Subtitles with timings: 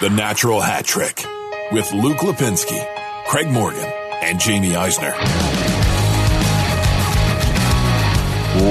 [0.00, 1.24] The Natural Hat Trick
[1.72, 2.78] with Luke Lapinski,
[3.26, 3.90] Craig Morgan,
[4.22, 5.12] and Jaime Eisner.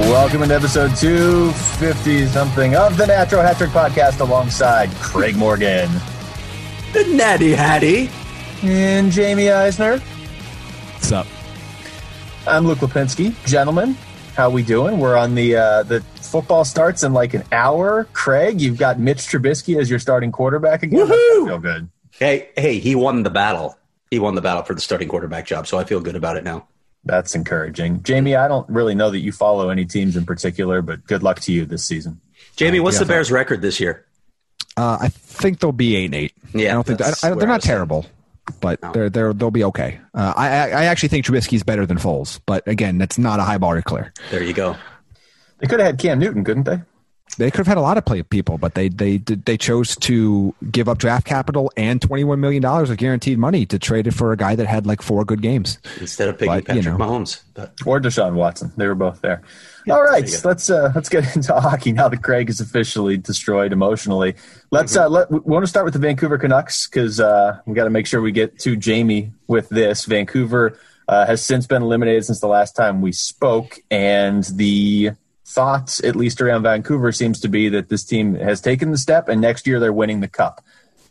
[0.10, 5.90] Welcome to episode 250 something of the Natural Hat Trick podcast alongside Craig Morgan
[6.94, 8.10] The Natty Hattie.
[8.64, 10.00] and Jaime Eisner.
[10.00, 11.28] What's up?
[12.48, 13.36] I'm Luke Lapinski.
[13.46, 13.98] Gentlemen,
[14.36, 14.98] how we doing?
[15.00, 18.06] We're on the uh, the football starts in like an hour.
[18.14, 21.08] Craig, you've got Mitch Trubisky as your starting quarterback again.
[21.08, 21.44] Woohoo!
[21.44, 21.90] I feel good.
[22.12, 23.78] Hey, hey, he won the battle.
[24.10, 26.44] He won the battle for the starting quarterback job, so I feel good about it
[26.44, 26.68] now.
[27.04, 28.04] That's encouraging.
[28.08, 31.40] Jaime, I don't really know that you follow any teams in particular, but good luck
[31.42, 32.20] to you this season.
[32.60, 33.04] Jaime, what's yeah.
[33.04, 34.06] the Bears' record this year?
[34.76, 36.34] Uh, I think they'll be eight and eight.
[36.54, 37.76] Yeah, I don't think I, that's I, where they're not was headed.
[37.78, 38.06] terrible,
[38.62, 38.92] but No.
[38.92, 40.00] they're they're they'll be okay.
[40.14, 43.44] Uh, I I I actually think Trubisky's better than Foles, but again, that's not a
[43.44, 44.14] high bar to clear.
[44.32, 44.76] There you go.
[45.60, 46.80] They could have had Cam Newton, couldn't they?
[47.38, 50.56] They could have had a lot of play people, but they they they chose to
[50.72, 54.12] give up draft capital and twenty one million dollars of guaranteed money to trade it
[54.14, 55.78] for a guy that had like four good games.
[56.00, 57.06] Instead of picking But, you Patrick know.
[57.06, 58.72] Mahomes, but or Deshaun Watson.
[58.78, 59.44] They were both there.
[59.90, 63.74] All right, there let's uh, let's get into hockey now that Craig is officially destroyed
[63.74, 64.36] emotionally.
[64.72, 65.06] Let's Mm-hmm.
[65.06, 67.90] uh, let we want to start with the Vancouver Canucks because uh, we got to
[67.90, 70.06] make sure we get to Jaime with this.
[70.06, 75.12] Vancouver uh, has since been eliminated since the last time we spoke, and the
[75.48, 79.30] thoughts, at least around Vancouver, seems to be that this team has taken the step,
[79.30, 80.62] and next year they're winning the cup,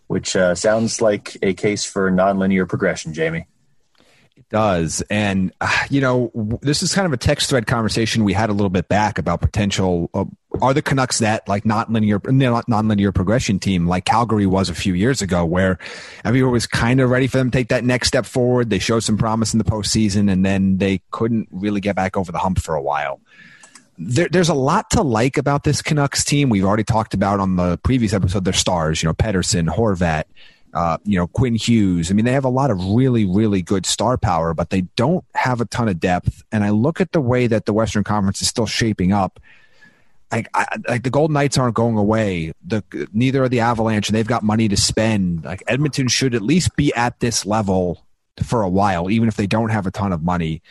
[0.07, 3.15] which uh, sounds like a case for nonlinear progression.
[3.15, 3.47] Jaime.
[4.37, 5.03] It does.
[5.09, 8.53] And, uh, you know, this is kind of a text thread conversation we had a
[8.53, 10.11] little bit back about potential.
[10.13, 10.27] Uh,
[10.61, 14.93] are the Canucks that like not linear, non-linear progression team like Calgary was a few
[14.93, 15.79] years ago, where
[16.23, 18.69] everyone was kind of ready for them to take that next step forward?
[18.69, 22.31] They showed some promise in the postseason, and then they couldn't really get back over
[22.31, 23.21] the hump for a while.
[23.99, 26.49] There, there's a lot to like about this Canucks team.
[26.49, 30.25] We've already talked about on the previous episode their stars, you know, Pettersson, Horvat,
[30.75, 32.11] uh, you know, Quinn Hughes.
[32.11, 35.25] I mean, they have a lot of really, really good star power, but they don't
[35.35, 36.43] have a ton of depth.
[36.53, 39.41] And I look at the way that the Western Conference is still shaping up.
[40.31, 40.49] Like,
[40.89, 42.53] like the Golden Knights aren't going away.
[42.67, 42.83] The
[43.13, 45.45] neither are the Avalanche, and they've got money to spend.
[45.45, 48.05] Like Edmonton should at least be at this level
[48.43, 50.63] for a while, even if they don't have a ton of money.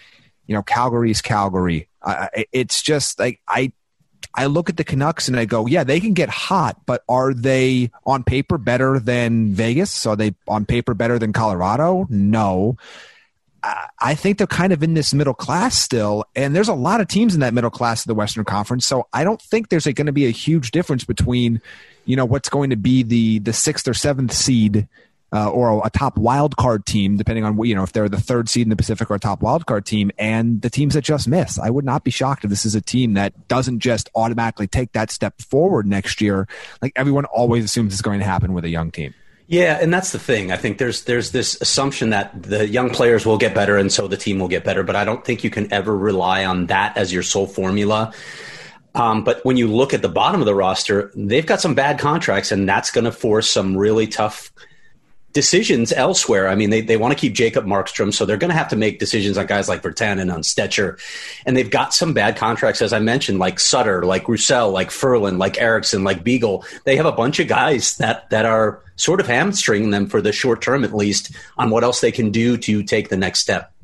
[0.47, 1.88] You know, Calgary's Calgary.
[2.03, 3.72] I- it's just like I
[4.38, 7.33] I look at the Canucks and I go, yeah, they can get hot, but are
[7.33, 10.06] they on paper better than Vegas?
[10.06, 12.06] Are they on paper better than Colorado?
[12.09, 12.78] No.
[14.00, 17.07] I think they're kind of in this middle class still, and there's a lot of
[17.07, 18.85] teams in that middle class of the Western Conference.
[18.85, 21.62] So I don't think there's going to be a huge difference between,
[22.06, 24.88] you know, what's going to be the the sixth or seventh seed
[25.35, 28.47] uh, or a top wild card team, depending on you know if they're the third
[28.47, 31.28] seed in the Pacific or a top wild card team, and the teams that just
[31.28, 31.59] miss.
[31.59, 34.94] I would not be shocked if this is a team that doesn't just automatically take
[34.94, 36.47] that step forward next year,
[36.81, 39.13] like everyone always assumes is going to happen with a young team.
[39.47, 40.51] yeah, and that's the thing.
[40.53, 44.07] I think there's there's this assumption that the young players will get better, and so
[44.07, 44.84] the team will get better.
[44.84, 48.13] But I don't think you can ever rely on that as your sole formula.
[48.95, 52.00] Um, but when you look at the bottom of the roster, they've got some bad
[52.00, 54.53] contracts, and that's going to force some really tough
[55.35, 56.47] decisions elsewhere.
[56.47, 58.78] I mean, they, they want to keep Jacob Markstrom, so they're going to have to
[58.78, 60.97] make decisions on guys like Virtanen, on Stecher.
[61.46, 65.38] And they've got some bad contracts, as I mentioned, like Sutter, like Roussel, like Ferland,
[65.38, 66.63] like Eriksson, like Beagle.
[66.85, 70.31] They have a bunch of guys that, that are sort of hamstringing them for the
[70.31, 73.75] short term, at least, on what else they can do to take the next step.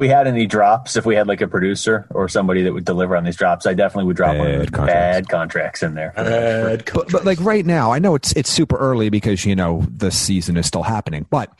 [0.00, 2.86] If we had any drops, if we had like a producer or somebody that would
[2.86, 4.94] deliver on these drops, I definitely would drop one of Bad those contracts.
[4.94, 6.12] bad contracts in there.
[6.16, 9.84] Bad but, but like right now, I know it's it's super early because you know
[9.94, 11.26] the season is still happening.
[11.28, 11.52] But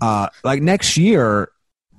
[0.00, 1.50] uh, like next year,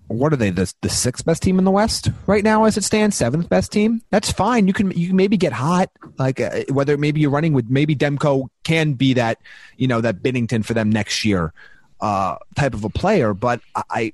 [0.07, 0.51] what are they?
[0.51, 3.69] The the sixth best team in the West right now, as it stands, seventh best
[3.73, 4.01] team.
[4.09, 4.67] That's fine.
[4.67, 5.91] You can you can maybe get hot.
[6.17, 9.39] Like uh, whether maybe you're running with maybe Demko can be that
[9.75, 11.51] you know that Binnington for them next year
[11.99, 13.33] uh, type of a player.
[13.33, 13.83] But I.
[13.89, 14.13] I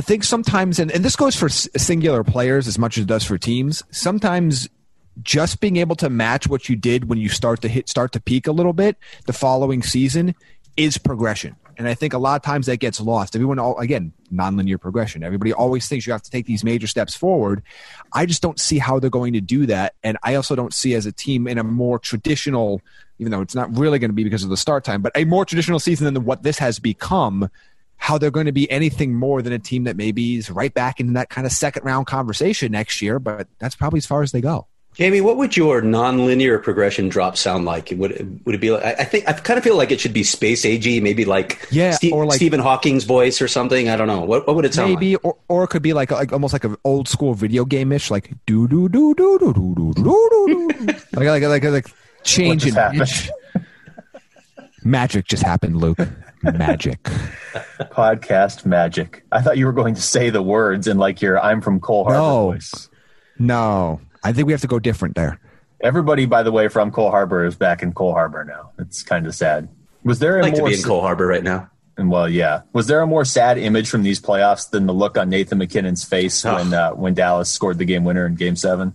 [0.00, 3.38] think sometimes, and, and this goes for singular players as much as it does for
[3.38, 3.82] teams.
[3.90, 4.68] Sometimes
[5.22, 8.20] just being able to match what you did when you start to hit start to
[8.20, 10.34] peak a little bit the following season
[10.76, 11.56] is progression.
[11.78, 13.34] And i think a lot of times that gets lost.
[13.34, 15.22] Everyone all again nonlinear progression.
[15.22, 17.62] Everybody always thinks you have to take these major steps forward.
[18.12, 19.94] I just don't see how they're going to do that.
[20.02, 22.82] And i also don't see as a team in a more traditional
[23.18, 25.24] even though it's not really going to be because of the start time, but a
[25.24, 27.48] more traditional season than what this has become,
[27.96, 31.00] how they're going to be anything more than a team that maybe is right back
[31.00, 34.32] in that kind of second round conversation next year, but that's probably as far as
[34.32, 34.66] they go.
[34.98, 37.92] Jaime, what would your nonlinear progression drop sound like?
[37.94, 38.82] Would would it be like?
[38.82, 41.90] I think I kind of feel like it should be space ag, maybe like yeah,
[41.90, 43.90] Steve, or like Stephen Hawking's voice or something.
[43.90, 44.20] I don't know.
[44.20, 45.24] What what would it sound maybe, like?
[45.24, 48.10] or or it could be like like almost like an old school video game ish,
[48.10, 50.68] like do do do do do do do do do
[51.12, 51.90] like like like like
[52.22, 53.28] change in pitch.
[54.82, 55.98] Magic just happened, Luke.
[56.54, 57.02] Magic.
[57.90, 59.24] Podcast magic.
[59.32, 62.04] I thought you were going to say the words in like your "I'm from Cole
[62.04, 62.50] Harbour" no.
[62.52, 62.88] voice.
[63.38, 65.38] No, I think we have to go different there.
[65.82, 68.70] Everybody, by the way, from Cole Harbour is back in Cole Harbour now.
[68.78, 69.68] It's kind of sad.
[70.04, 71.70] Was there a I'd like more to be in Cole Harbour right now?
[71.98, 72.62] And well, yeah.
[72.72, 76.04] Was there a more sad image from these playoffs than the look on Nathan MacKinnon's
[76.04, 76.54] face Oh.
[76.54, 78.94] when uh, when Dallas scored the game winner in Game Seven?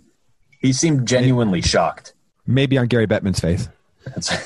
[0.59, 2.13] He seemed genuinely shocked.
[2.47, 3.68] Maybe on Gary Bettman's face,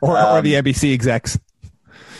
[0.00, 1.38] or, Um, or the NBC execs.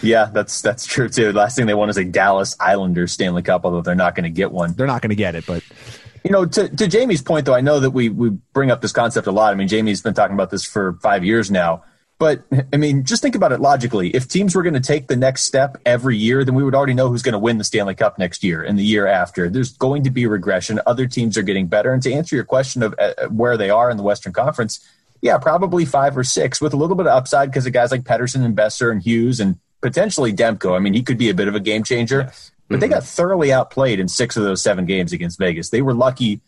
[0.03, 1.33] Yeah, that's that's true too.
[1.33, 4.25] The last thing they want is a Dallas Islanders Stanley Cup, although they're not going
[4.25, 4.73] to get one.
[4.75, 5.63] They're not going to get it, but
[6.25, 8.93] You know, to, to Jaime's point, though, I know that we, we bring up this
[8.93, 9.53] concept a lot.
[9.53, 11.85] I mean, Jaime's been talking about this for five years now.
[12.19, 12.43] But,
[12.73, 14.11] I mean, just think about it logically.
[14.11, 16.95] If teams were going to take the next step every year, then we would already
[16.95, 19.49] know who's going to win the Stanley Cup next year and the year after.
[19.49, 20.81] There's going to be regression.
[20.85, 21.93] Other teams are getting better.
[21.93, 24.81] And to answer your question of uh, where they are in the Western Conference,
[25.23, 28.03] yeah, probably five or six with a little bit of upside because of guys like
[28.03, 30.77] Pettersson and Boeser and Hughes and potentially Demko.
[30.77, 32.33] I mean, he could be a bit of a game changer.
[32.71, 35.71] But they got thoroughly outplayed in six of those seven games against Vegas.
[35.71, 36.43] They were lucky.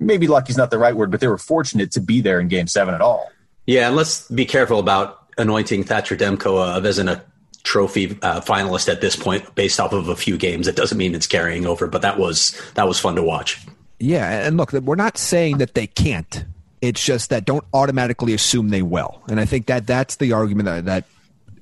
[0.00, 2.66] Maybe lucky's not the right word, but they were fortunate to be there in game
[2.66, 3.30] seven at all.
[3.64, 7.24] Yeah, and let's be careful about anointing Thatcher Demko of as in a
[7.62, 10.66] trophy uh, finalist at this point, based off of a few games.
[10.66, 13.64] It doesn't mean it's carrying over, but that was that was fun to watch.
[14.00, 14.44] yeah.
[14.44, 16.44] And look, we're not saying that they can't.
[16.80, 19.22] It's just that don't automatically assume they will.
[19.28, 21.04] And I think that that's the argument that, that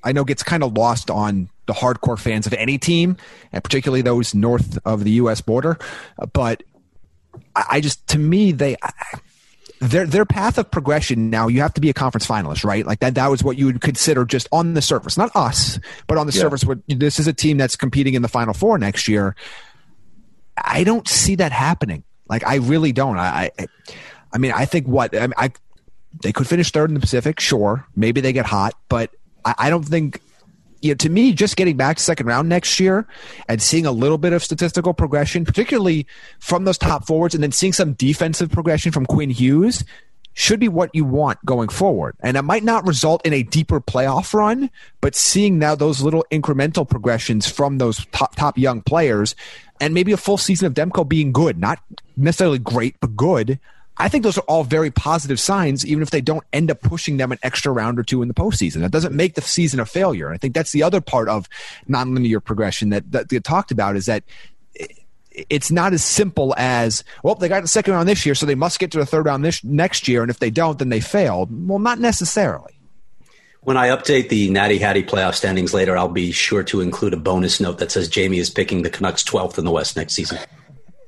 [0.04, 3.16] I know gets kind of lost on the hardcore fans of any team,
[3.52, 5.40] and particularly those north of the U.S.
[5.40, 5.78] border.
[6.32, 6.62] But
[7.54, 8.76] I, just, to me, they.
[9.82, 13.00] Their their path of progression now you have to be a conference finalist right like
[13.00, 16.26] that that was what you would consider just on the surface not us but on
[16.26, 16.40] the Yeah.
[16.42, 19.34] surface what this is a team that's competing in the final four next year
[20.62, 23.66] i don't see that happening like i really don't i i,
[24.34, 25.50] I mean i think what I, I
[26.22, 29.10] they could finish third in the pacific sure maybe they get hot but
[29.44, 30.20] i, I don't think
[30.82, 33.06] you know, to me, just getting back to second round next year
[33.48, 36.06] and seeing a little bit of statistical progression, particularly
[36.38, 39.84] from those top forwards, and then seeing some defensive progression from Quinn Hughes,
[40.32, 42.16] should be what you want going forward.
[42.20, 44.70] And it might not result in a deeper playoff run,
[45.00, 49.34] but seeing now those little incremental progressions from those top, top young players,
[49.80, 51.82] and maybe a full season of Demko being good, not
[52.16, 53.58] necessarily great, but good.
[54.00, 57.18] I think those are all very positive signs, even if they don't end up pushing
[57.18, 58.80] them an extra round or two in the postseason.
[58.80, 60.32] That doesn't make the season a failure.
[60.32, 61.48] I think that's the other part of
[61.88, 64.24] nonlinear progression that that they talked about is that
[65.30, 67.34] it's not as simple as well.
[67.34, 69.44] They got the second round this year, so they must get to the third round
[69.44, 71.50] this next year, and if they don't, then they failed.
[71.68, 72.74] Well, not necessarily.
[73.62, 77.18] When I update the Natty Hattie playoff standings later, I'll be sure to include a
[77.18, 80.38] bonus note that says Jaime is picking the Canucks 12th in the West next season.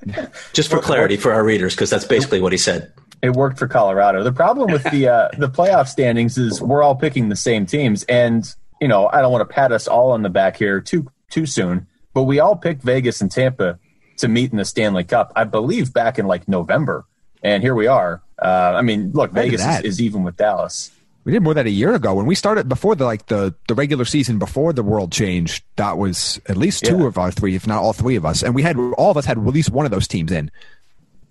[0.52, 2.92] Just for clarity for our readers, because that's basically what he said.
[3.22, 4.22] It worked for Colorado.
[4.24, 8.02] The problem with the uh, the playoff standings is we're all picking the same teams,
[8.04, 8.44] and
[8.80, 11.46] you know I don't want to pat us all on the back here too too
[11.46, 13.78] soon, but we all picked Vegas and Tampa
[14.18, 15.32] to meet in the Stanley Cup.
[15.36, 17.04] I believe back in like November,
[17.42, 18.22] and here we are.
[18.40, 19.84] Uh, I mean, look, Look Vegas is, that.
[19.84, 20.90] is even with Dallas.
[21.24, 23.74] We did more than a year ago when we started before the like the the
[23.74, 25.62] regular season before the world changed.
[25.76, 27.06] That was at least two Yeah.
[27.06, 29.24] of our three, if not all three of us, and we had all of us
[29.24, 30.50] had at least one of those teams in.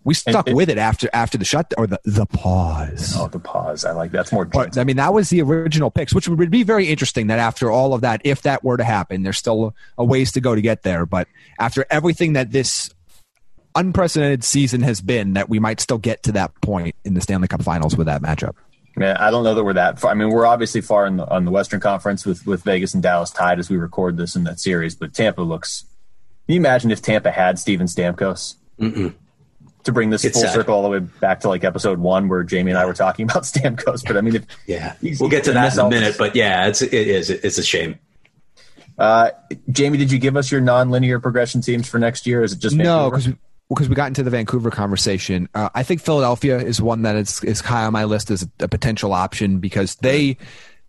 [0.04, 3.14] We stuck it- with it after after the shut or the the pause.
[3.18, 3.84] Oh, the pause.
[3.86, 4.46] I like that's more.
[4.46, 7.28] But I mean, that was the original picks, which would be very interesting.
[7.28, 10.40] That after all of that, if that were to happen, there's still a ways to
[10.42, 11.06] go to get there.
[11.06, 11.28] But
[11.60, 12.90] after everything that this
[13.76, 17.48] unprecedented season has been, that we might still get to that point in the Stanley
[17.48, 18.56] Cup Finals with that matchup.
[18.96, 20.12] Man, I don't know that we're that far.
[20.12, 23.02] I mean, we're obviously far in the, on the Western Conference with, with Vegas and
[23.02, 24.96] Dallas tied as we record this in that series.
[24.96, 25.86] But Tampa looks.
[26.48, 28.56] Can you imagine if Tampa had Steven Stamkos?
[29.84, 30.54] To bring this It's full sad.
[30.54, 33.24] circle all the way back to like episode one, where Jaime and I were talking
[33.30, 34.06] about Stamkos.
[34.06, 36.16] But I mean, if Yeah, we'll get to that in a minute.
[36.18, 37.98] But yeah, it's it is it's a shame.
[38.98, 39.32] Uh,
[39.76, 42.44] Jaime, did you give us your non-linear progression teams for next year?
[42.44, 43.16] Is it just No, Vancouver?
[43.32, 43.42] because
[43.76, 45.48] because we got into the Vancouver conversation.
[45.56, 48.66] Uh, I think Philadelphia is one that is is high on my list as a,
[48.66, 50.38] a potential option because they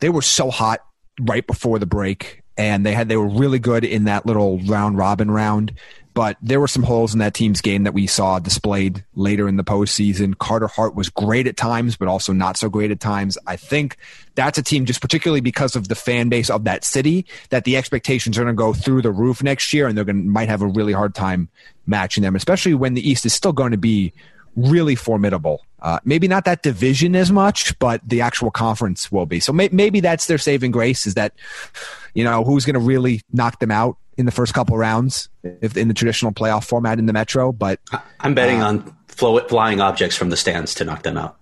[0.01, 0.81] they were so hot
[1.21, 4.99] right before the break, and they had they were really good in that little round
[4.99, 5.73] robin round.
[6.15, 9.57] But there were some holes in that team's game that we saw displayed later in
[9.57, 10.37] the postseason.
[10.39, 13.39] Carter Hart was great at times, but also not so great at times.
[13.47, 13.97] I think
[14.35, 17.77] that's a team, just particularly because of the fan base of that city, that the
[17.77, 20.49] expectations are going to go through the roof next year, and they're going to might
[20.49, 21.49] have a really hard time
[21.87, 24.13] matching them, especially when the East is still going to be
[24.57, 25.65] really formidable.
[25.81, 29.41] Uh, maybe not that division as much, but the actual conference will be.
[29.41, 31.33] So may- maybe that's their saving grace is that,
[32.15, 35.77] you know, who's going to really knock them out in the first couple rounds if
[35.77, 37.53] in the traditional playoff format in the Metro.
[37.53, 37.81] But
[38.21, 41.37] I'm betting uh, on flow- flying objects from the stands to knock them out.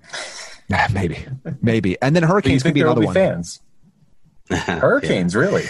[0.92, 1.26] Maybe,
[1.60, 3.14] maybe, and then Hurricanes could be another be one.
[3.14, 3.60] Fans.
[4.50, 5.40] Hurricanes, yeah.
[5.40, 5.64] really?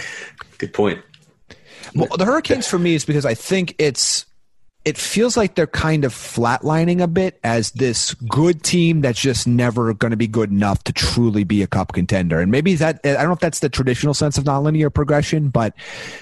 [0.59, 1.01] Good point.
[1.95, 4.25] Well, the Hurricanes for me is because I think it's
[4.83, 9.47] it feels like they're kind of flatlining a bit as this good team that's just
[9.47, 12.39] never going to be good enough to truly be a cup contender.
[12.39, 15.75] And maybe that, I don't know if that's the traditional sense of nonlinear progression, but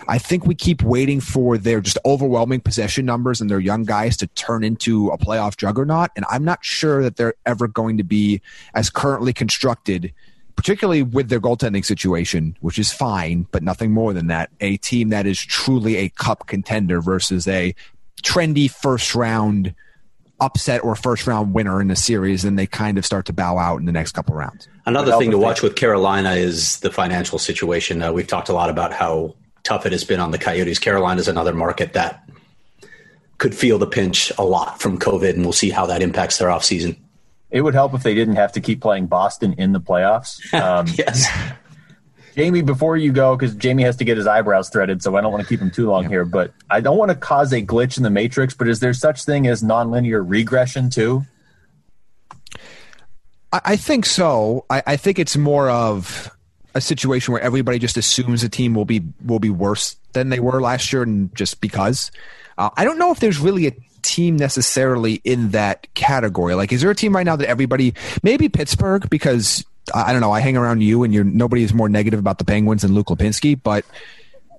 [0.10, 4.18] I think we keep waiting for their just overwhelming possession numbers and their young guys
[4.18, 6.10] to turn into a playoff juggernaut.
[6.18, 8.42] And I'm not sure that they're ever going to be
[8.74, 10.13] as currently constructed
[10.56, 14.50] particularly with their goaltending situation, which is fine, but nothing more than that.
[14.60, 17.74] A team that is truly a cup contender versus a
[18.21, 19.73] trendy first round
[20.41, 23.57] upset or first round winner in the series, and they kind of start to bow
[23.57, 24.67] out in the next couple rounds.
[24.85, 28.01] Another thing to watch with Carolina is the financial situation.
[28.01, 30.79] Uh, we've talked a lot about how tough it has been on the Coyotes.
[30.79, 32.27] Carolina is another market that
[33.38, 36.49] could feel the pinch a lot from COVID, and we'll see how that impacts their
[36.49, 36.97] offseason.
[37.51, 40.39] It would help if they didn't have to keep playing Boston in the playoffs.
[40.53, 41.27] Um, yes.
[42.39, 45.31] Jaime, before you go, because Jaime has to get his eyebrows threaded, so I don't
[45.34, 46.24] want to keep him too long here.
[46.24, 48.53] But I don't want to cause a glitch in the matrix.
[48.53, 51.25] But is there such thing as nonlinear regression too?
[53.51, 54.65] I, think so.
[54.69, 56.31] I, I think it's more of
[56.75, 60.39] a situation where everybody just assumes a team will be will be worse than they
[60.39, 62.12] were last year, and just because.
[62.58, 66.55] Uh, I don't know if there's really a team necessarily in that category.
[66.55, 70.31] Like, is there a team right now that everybody, maybe Pittsburgh, because I don't know.
[70.31, 73.08] I hang around you, and you're nobody is more negative about the Penguins than Luke
[73.08, 73.86] Lapinski, but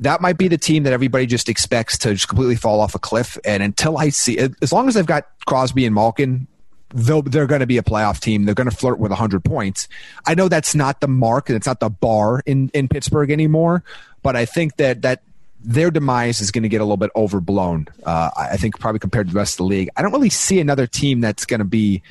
[0.01, 2.99] that might be the team that everybody just expects to just completely fall off a
[2.99, 3.39] cliff.
[3.45, 6.47] And until I see, as long as they've got Crosby and Malkin,
[6.95, 8.45] they'll, they're going to be a playoff team.
[8.45, 9.89] They're going to flirt with 100 points.
[10.27, 13.85] I know that's not the mark, it's not the bar in in Pittsburgh anymore.
[14.23, 15.23] But I think that that
[15.63, 17.87] their demise is going to get a little bit overblown.
[18.03, 19.91] Uh, I think probably compared to the rest of the league.
[19.97, 22.03] I don't really see another team that's going to be.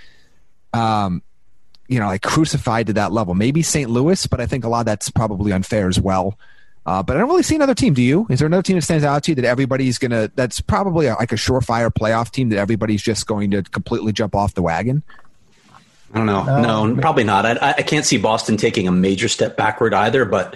[0.74, 1.24] Um,
[1.90, 3.34] you know, like crucified to that level.
[3.34, 3.90] Maybe St.
[3.90, 6.38] Louis, but I think a lot of that's probably unfair as well.
[6.86, 7.94] Uh, but I don't really see another team.
[7.94, 8.26] Do you?
[8.30, 10.32] Is there another team that stands out to you that everybody's gonna?
[10.36, 14.36] That's probably a, like a surefire playoff team that everybody's just going to completely jump
[14.36, 15.04] off the wagon.
[16.14, 16.40] I don't know.
[16.40, 17.46] Uh, no, probably not.
[17.46, 20.26] I, I, can't see Boston taking a major step backward either.
[20.26, 20.56] But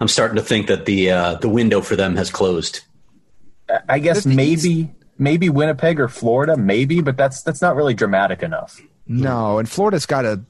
[0.00, 2.80] I'm starting to think that the uh, the window for them has closed.
[3.88, 8.80] I guess maybe maybe Winnipeg or Florida, maybe, but that's that's not really dramatic enough.
[9.06, 10.40] No, and Florida's got a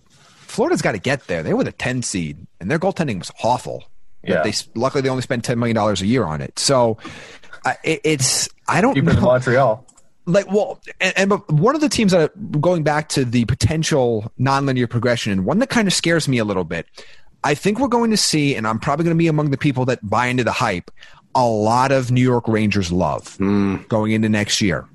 [0.56, 1.42] Florida's got to get there.
[1.42, 3.84] They were the 10 seed, and their goaltending was awful.
[4.26, 4.42] Yeah.
[4.42, 6.58] They luckily they only spend ten million dollars a year on it.
[6.58, 6.98] So
[7.64, 9.20] uh, it, it's I don't know.
[9.20, 9.86] Montreal.
[10.26, 14.90] Like well, and, and one of the teams that going back to the potential nonlinear
[14.90, 16.86] progression, and one that kind of scares me a little bit.
[17.44, 19.84] I think we're going to see, and I'm probably going to be among the people
[19.84, 20.90] that buy into the hype.
[21.36, 23.86] A lot of New York Rangers love mm.
[23.86, 24.88] going into next year.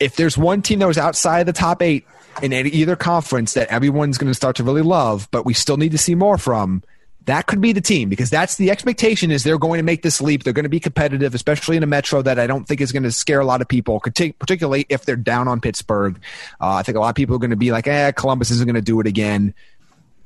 [0.00, 2.04] If there's one team that was outside the top eight
[2.42, 5.76] in any, either conference that everyone's going to start to really love, but we still
[5.76, 6.82] need to see more from.
[7.26, 10.20] That could be the team because that's the expectation is they're going to make this
[10.20, 10.42] leap.
[10.42, 13.02] They're going to be competitive, especially in a metro that I don't think is going
[13.02, 16.18] to scare a lot of people, particularly if they're down on Pittsburgh.
[16.60, 18.66] Uh, I think a lot of people are going to be like, eh, Columbus isn't
[18.66, 19.54] going to do it again.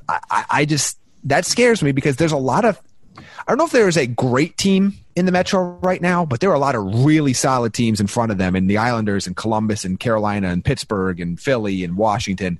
[0.08, 2.80] I, I, I just, that scares me because there's a lot of,
[3.18, 6.40] I don't know if there is a great team in the Metro right now, but
[6.40, 9.26] there are a lot of really solid teams in front of them, and the Islanders
[9.26, 12.58] and Columbus and Carolina and Pittsburgh and Philly and Washington.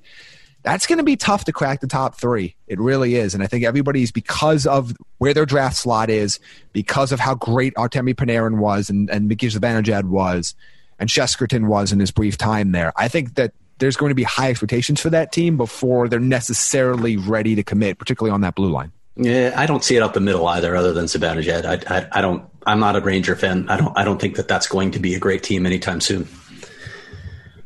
[0.63, 2.57] That's going to be tough to crack the top three.
[2.67, 6.41] It really is, and I think everybody's because of where their draft slot is,
[6.73, 10.55] because of how great Artemi Panarin was and and Mika Zibanejad was,
[10.99, 12.93] and Shesterkin was in his brief time there.
[12.97, 17.17] I think that there's going to be high expectations for that team before they're necessarily
[17.17, 18.93] ready to commit, particularly on that blue line.
[19.17, 21.65] Yeah, I don't see it up the middle either, other than Zibanejad.
[21.65, 22.49] I, I, I don't.
[22.67, 23.69] I'm not a Ranger fan.
[23.69, 23.97] I don't.
[23.97, 26.29] I don't think that that's going to be a great team anytime soon.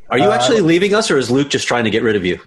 [0.09, 2.23] Are you uh, actually leaving us, or is Luke just trying to get rid of
[2.23, 2.39] you?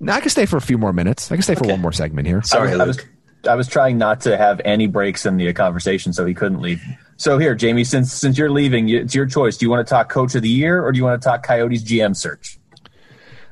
[0.00, 1.30] No, I can stay for a few more minutes.
[1.30, 2.42] I can stay for one more segment here.
[2.42, 3.06] Sorry, I was, Luke.
[3.06, 3.10] I
[3.42, 6.60] was, I was trying not to have any breaks in the conversation, so he couldn't
[6.60, 6.82] leave.
[7.18, 9.58] So here, Jaime, since since you're leaving, it's your choice.
[9.58, 11.42] Do you want to talk Coach of the Year, or do you want to talk
[11.42, 12.58] Coyotes GM search?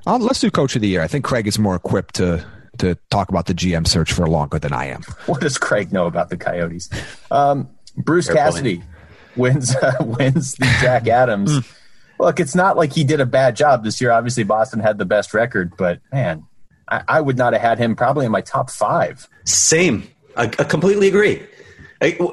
[0.06, 1.02] Uh, let's do Coach of the Year.
[1.02, 2.44] I think Craig is more equipped to
[2.78, 5.02] to talk about the GM search for longer than I am.
[5.26, 6.88] What does Craig know about the Coyotes?
[7.30, 8.76] Um, Bruce Fair Cassidy.
[8.78, 8.88] Point.
[9.36, 11.52] wins uh, wins the Jack Adams.
[11.52, 12.22] Hmm.
[12.22, 14.12] Look, it's not like he did a bad job this year.
[14.12, 16.46] Obviously, Boston had the best record, but man,
[16.88, 19.28] I, I would not have had him probably in my top five.
[19.44, 20.08] Same.
[20.36, 21.42] I, I completely agree.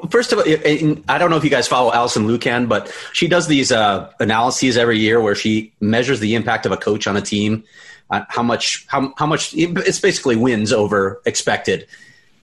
[0.09, 3.47] First of all, I don't know if you guys follow Alison Lukan, but she does
[3.47, 7.21] these uh, analyses every year where she measures the impact of a coach on a
[7.21, 7.63] team,
[8.11, 11.87] uh, how much how how much it's basically wins over expected,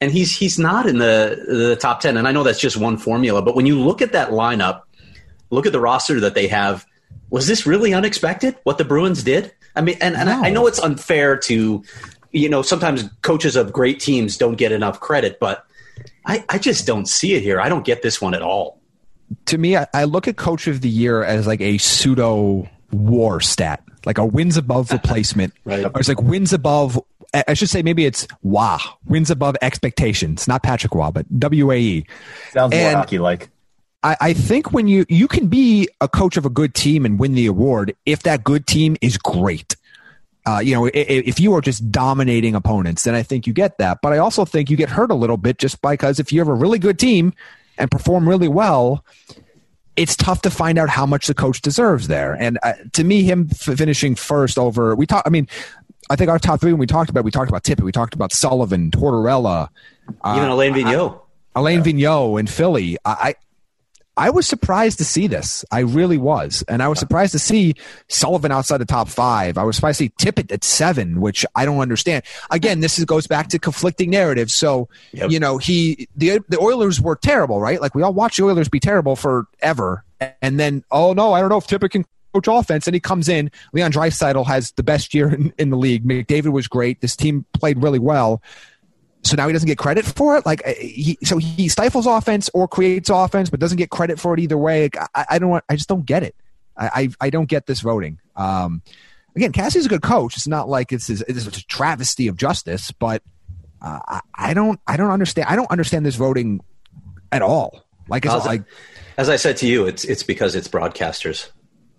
[0.00, 2.16] and he's he's not in the the top ten.
[2.16, 4.82] And I know that's just one formula, but when you look at that lineup,
[5.50, 6.87] look at the roster that they have.
[7.30, 8.56] Was this really unexpected?
[8.62, 9.52] What the Bruins did?
[9.76, 10.42] I mean, and, and no.
[10.42, 11.82] I, I know it's unfair to,
[12.32, 15.64] you know, sometimes coaches of great teams don't get enough credit, but
[16.25, 17.60] I, I just don't see it here.
[17.60, 18.80] I don't get this one at all.
[19.46, 23.40] To me, I, I look at Coach of the Year as like a pseudo war
[23.40, 25.54] stat, like a wins above replacement.
[25.64, 25.85] right.
[25.85, 27.00] Or it's like wins above
[27.47, 32.04] I should say maybe it's WA wins above expectations, not Patrick Waugh, but WAE.
[32.52, 33.50] Sounds and more hockey like.
[34.02, 37.18] I, I, think when you you can be a coach of a good team and
[37.18, 39.76] win the award if that good team is great.
[40.47, 43.76] Uh, you know, if, if you are just dominating opponents, then I think you get
[43.78, 43.99] that.
[44.00, 46.49] But I also think you get hurt a little bit just because if you have
[46.49, 47.35] a really good team
[47.76, 49.04] and perform really well,
[49.98, 52.34] it's tough to find out how much the coach deserves there.
[52.34, 55.24] And uh, to me, him f- finishing first over, we talk.
[55.26, 55.48] I mean,
[56.08, 58.14] I think our top three when we talked about, we talked about Tippett, we talked
[58.14, 59.68] about Sullivan, Tortorella,
[60.08, 61.20] even Elaine Alain Vigneault.
[61.56, 61.84] Elaine yeah.
[61.84, 62.96] Vigneault in Philly.
[63.04, 63.34] I,
[64.18, 65.64] I was surprised to see this.
[65.70, 66.64] I really was.
[66.66, 67.76] And I was surprised to see
[68.08, 69.56] Sullivan outside the top five.
[69.56, 72.25] I was surprised to see Tippett at seven, which I don't understand.
[72.50, 74.54] Again, this is, goes back to conflicting narratives.
[74.54, 75.30] So, yep.
[75.30, 77.80] you know, he, the, the Oilers were terrible, right?
[77.80, 80.04] Like we all watch the Oilers be terrible forever.
[80.42, 82.88] And then, oh no, I don't know if Tippett can coach offense.
[82.88, 83.52] And he comes in.
[83.72, 86.04] Leon Draisaitl has the best year in, in the league.
[86.04, 87.00] McDavid was great.
[87.00, 88.42] This team played really well
[89.28, 90.47] so now he doesn't get credit for it.
[90.47, 94.35] Like uh, he, so he stifles offense or creates offense, but doesn't get credit for
[94.35, 94.85] it either way.
[94.85, 96.35] Like, I, I, don't, want, I just don't get it.
[96.76, 98.18] I, I, I don't get this voting.
[98.37, 98.82] Um,
[99.37, 100.37] again, Cassie's a good coach.
[100.37, 103.23] It's not like it's, it's a travesty of justice, but
[103.82, 105.49] uh, I, I, don't, I don't understand.
[105.49, 106.61] I don't understand this voting
[107.30, 107.85] at all.
[108.08, 108.62] Like, it's as, like,
[109.18, 111.50] as I said to you, it's, it's because it's broadcasters.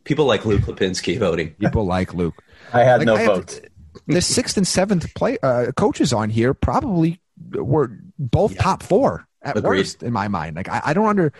[0.03, 1.51] People like Luke Lapinski voting.
[1.59, 2.41] People like Luke.
[2.73, 3.61] I had like, no I vote
[4.07, 7.19] the sixth and seventh play uh, coaches on here probably
[7.51, 8.61] were both yeah.
[8.61, 9.79] top four at Agreed.
[9.79, 10.55] worst in my mind.
[10.55, 11.33] Like I, I, don't under,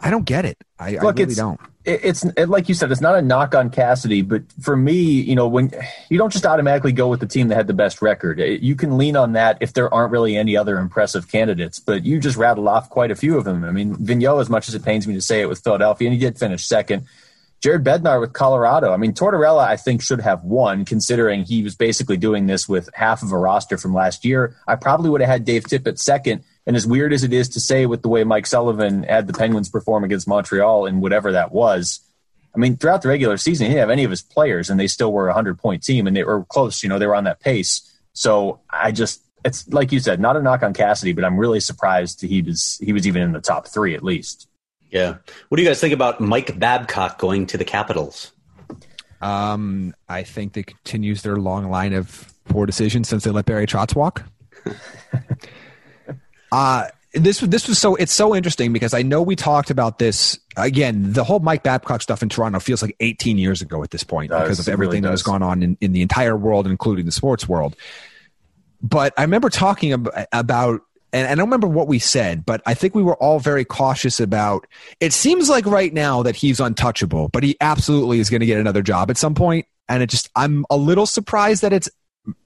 [0.00, 0.58] I don't get it.
[0.78, 1.60] I, Look, I really it's, don't.
[1.84, 5.34] It's it, like you said, it's not a knock on Cassidy, but for me, you
[5.34, 5.72] know, when
[6.10, 8.76] you don't just automatically go with the team that had the best record, eh, you
[8.76, 11.78] can lean on that if there aren't really any other impressive candidates.
[11.78, 13.64] But you just rattled off quite a few of them.
[13.64, 16.14] I mean, Vigneault, as much as it pains me to say it, with Philadelphia, and
[16.14, 17.06] he did finish second.
[17.60, 18.92] Jared Bednar with Colorado.
[18.92, 22.88] I mean, Tortorella, I think, should have won, considering he was basically doing this with
[22.94, 24.56] half of a roster from last year.
[24.68, 26.44] I probably would have had Dave Tippett second.
[26.66, 29.32] And as weird as it is to say with the way Mike Sullivan had the
[29.32, 32.00] Penguins perform against Montreal and whatever that was,
[32.54, 34.86] I mean, throughout the regular season, he didn't have any of his players, and they
[34.86, 36.82] still were a 100 point team, and they were close.
[36.82, 37.82] You know, they were on that pace.
[38.12, 41.60] So I just, it's like you said, not a knock on Cassidy, but I'm really
[41.60, 44.47] surprised he was he was even in the top three at least.
[44.90, 45.16] Yeah.
[45.48, 48.32] What do you guys think about Mike Babcock going to the Capitals?
[49.20, 53.66] Um, I think they continues their long line of poor decisions since they let Barry
[53.66, 54.24] Trotz walk.
[56.52, 59.98] uh this was this was so it's so interesting because I know we talked about
[59.98, 61.12] this again.
[61.12, 64.30] The whole Mike Babcock stuff in Toronto feels like 18 years ago at this point
[64.30, 67.12] because of everything really that has gone on in, in the entire world, including the
[67.12, 67.76] sports world.
[68.82, 72.74] But I remember talking about, about and I don't remember what we said, but I
[72.74, 74.66] think we were all very cautious about.
[75.00, 78.58] It seems like right now that he's untouchable, but he absolutely is going to get
[78.58, 79.66] another job at some point.
[79.88, 81.88] And it just, I'm a little surprised that it's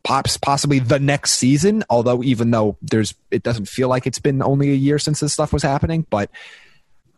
[0.04, 1.82] pops possibly the next season.
[1.90, 5.32] Although even though there's, it doesn't feel like it's been only a year since this
[5.32, 6.06] stuff was happening.
[6.08, 6.30] But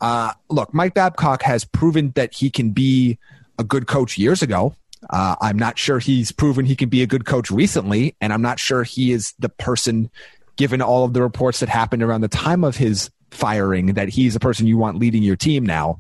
[0.01, 3.19] uh, look, Mike Babcock has proven that he can be
[3.59, 4.75] a good coach years ago.
[5.11, 8.43] Uh, I'm not sure he's proven he can be a good coach recently, and I'm
[8.43, 10.11] not sure he is the person
[10.57, 14.35] given all of the reports that happened around the time of his firing, that he's
[14.35, 15.99] the person you want leading your team now.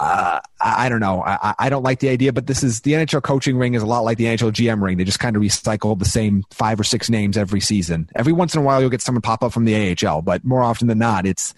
[0.00, 1.22] Uh, I, I, don't know.
[1.24, 3.86] I, I, don't like the idea, but this is the NHL coaching ring is a
[3.86, 4.98] lot like the NHL GM ring.
[4.98, 8.10] They just kind of recycle the same five or six names every season.
[8.14, 10.62] Every once in a while, you'll get someone pop up from the AHL, but more
[10.62, 11.54] often than not, it's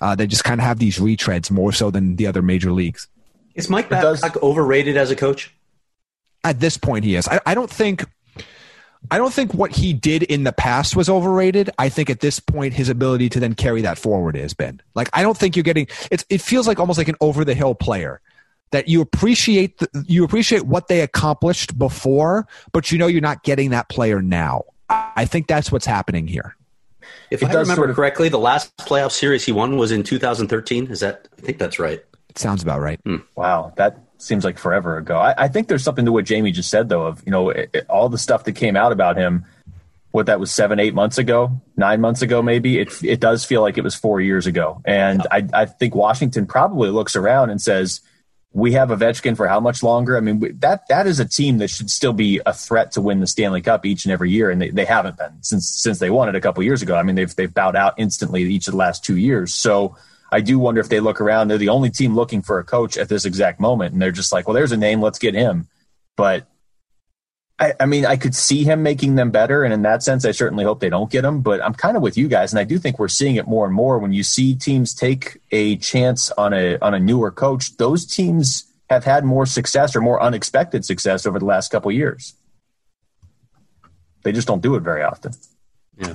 [0.00, 3.06] uh, they just kind of have these retreads more so than the other major leagues.
[3.54, 5.54] Is Mike Babcock overrated as a coach?
[6.44, 7.28] At this point, he is.
[7.28, 8.06] I, I don't think
[9.10, 11.70] I don't think what he did in the past was overrated.
[11.78, 14.80] I think at this point his ability to then carry that forward has been.
[14.94, 17.54] Like I don't think you're getting it's it feels like almost like an over the
[17.54, 18.20] hill player
[18.70, 23.42] that you appreciate the, you appreciate what they accomplished before, but you know you're not
[23.42, 24.64] getting that player now.
[24.90, 26.56] I think that's what's happening here.
[27.30, 30.88] If I remember sort of, correctly, the last playoff series he won was in 2013.
[30.88, 31.28] Is that?
[31.38, 32.02] I think that's right.
[32.28, 33.00] It sounds about right.
[33.04, 33.18] Hmm.
[33.36, 35.16] Wow, that seems like forever ago.
[35.18, 37.06] I, I, think there's something to what Jaime just said, though.
[37.06, 39.44] Of you know, it, it, all the stuff that came out about him.
[40.10, 42.78] What that was seven, eight months ago, nine months ago, maybe.
[42.78, 45.48] It it does feel like it was four years ago, and yeah.
[45.54, 48.00] I I think Washington probably looks around and says
[48.52, 50.16] we have Ovechkin for how much longer?
[50.16, 53.20] I mean, that that is a team that should still be a threat to win
[53.20, 56.10] the Stanley Cup each and every year, and they, they haven't been since since they
[56.10, 56.96] won it a couple years ago.
[56.96, 59.52] I mean, they've they've bowed out instantly each of the last two years.
[59.52, 59.96] So
[60.30, 61.48] I do wonder if they look around.
[61.48, 64.32] They're the only team looking for a coach at this exact moment, and they're just
[64.32, 65.68] like, well, there's a name, let's get him.
[66.16, 66.46] But
[67.58, 70.32] I, I, mean, I could see him making them better, and in that sense, I
[70.32, 71.40] certainly hope they don't get him.
[71.40, 73.66] But I'm kind of with you guys, and I do think we're seeing it more
[73.66, 77.76] and more when you see teams take a chance on a on a newer coach.
[77.76, 82.34] Those teams have had more success or more unexpected success over the last couple years.
[84.22, 85.32] They just don't do it very often.
[85.96, 86.14] Yeah.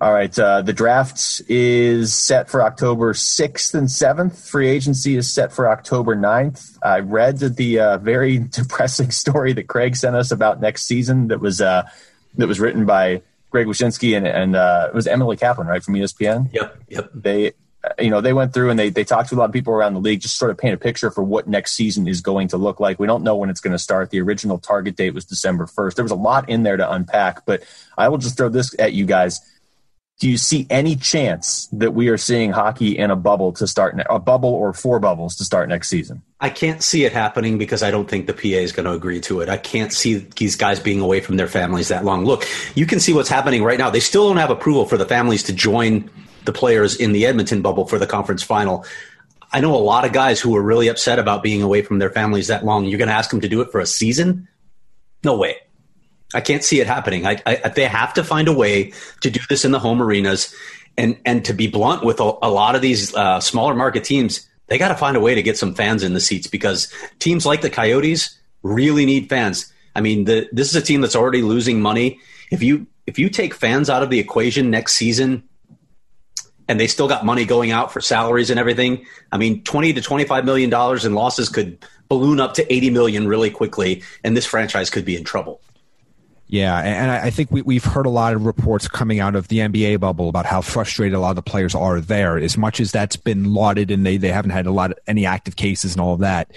[0.00, 0.36] All right.
[0.38, 4.48] Uh, the draft is set for October 6th and 7th.
[4.48, 6.78] Free agency is set for October 9th.
[6.82, 11.40] I read the uh, very depressing story that Craig sent us about next season that
[11.40, 11.88] was uh,
[12.36, 15.94] that was written by Greg Wyshynski and, and uh, it was Emily Kaplan, right, from
[15.94, 16.52] ESPN?
[16.52, 16.76] Yep.
[16.88, 17.10] Yep.
[17.14, 17.52] They,
[17.98, 19.94] you know, they went through and they, they talked to a lot of people around
[19.94, 22.56] the league, just sort of paint a picture for what next season is going to
[22.56, 22.98] look like.
[22.98, 24.10] We don't know when it's going to start.
[24.10, 25.96] The original target date was December 1st.
[25.96, 27.62] There was a lot in there to unpack, but
[27.98, 29.40] I will just throw this at you guys
[30.22, 34.00] do you see any chance that we are seeing hockey in a bubble to start
[34.08, 36.22] a bubble or four bubbles to start next season?
[36.40, 39.20] I can't see it happening because I don't think the PA is going to agree
[39.22, 39.48] to it.
[39.48, 42.24] I can't see these guys being away from their families that long.
[42.24, 43.90] Look, you can see what's happening right now.
[43.90, 46.08] They still don't have approval for the families to join
[46.44, 48.86] the players in the Edmonton bubble for the conference final.
[49.52, 52.10] I know a lot of guys who are really upset about being away from their
[52.10, 52.84] families that long.
[52.84, 54.46] You're going to ask them to do it for a season?
[55.24, 55.56] No way.
[56.34, 57.26] I can't see it happening.
[57.26, 60.54] I, I, they have to find a way to do this in the home arenas,
[60.96, 64.48] and and to be blunt with a, a lot of these uh, smaller market teams,
[64.66, 67.44] they got to find a way to get some fans in the seats because teams
[67.44, 69.72] like the Coyotes really need fans.
[69.94, 72.20] I mean, the, this is a team that's already losing money.
[72.50, 75.42] If you if you take fans out of the equation next season,
[76.68, 80.00] and they still got money going out for salaries and everything, I mean, twenty to
[80.00, 84.36] twenty five million dollars in losses could balloon up to eighty million really quickly, and
[84.36, 85.60] this franchise could be in trouble.
[86.52, 89.60] Yeah, and I think we, we've heard a lot of reports coming out of the
[89.60, 92.36] NBA bubble about how frustrated a lot of the players are there.
[92.36, 95.24] As much as that's been lauded and they, they haven't had a lot of any
[95.24, 96.50] active cases and all of that,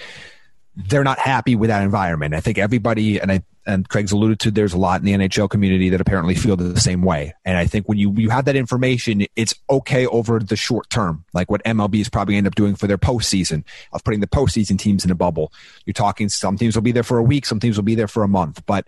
[0.76, 2.34] they're not happy with that environment.
[2.34, 5.48] I think everybody, and I, and Craig's alluded to, there's a lot in the NHL
[5.48, 7.34] community that apparently feel the same way.
[7.46, 11.24] And I think when you, you have that information, it's okay over the short term,
[11.32, 14.78] like what MLB is probably end up doing for their postseason of putting the postseason
[14.78, 15.54] teams in a bubble.
[15.86, 18.08] You're talking some teams will be there for a week, some teams will be there
[18.08, 18.86] for a month, but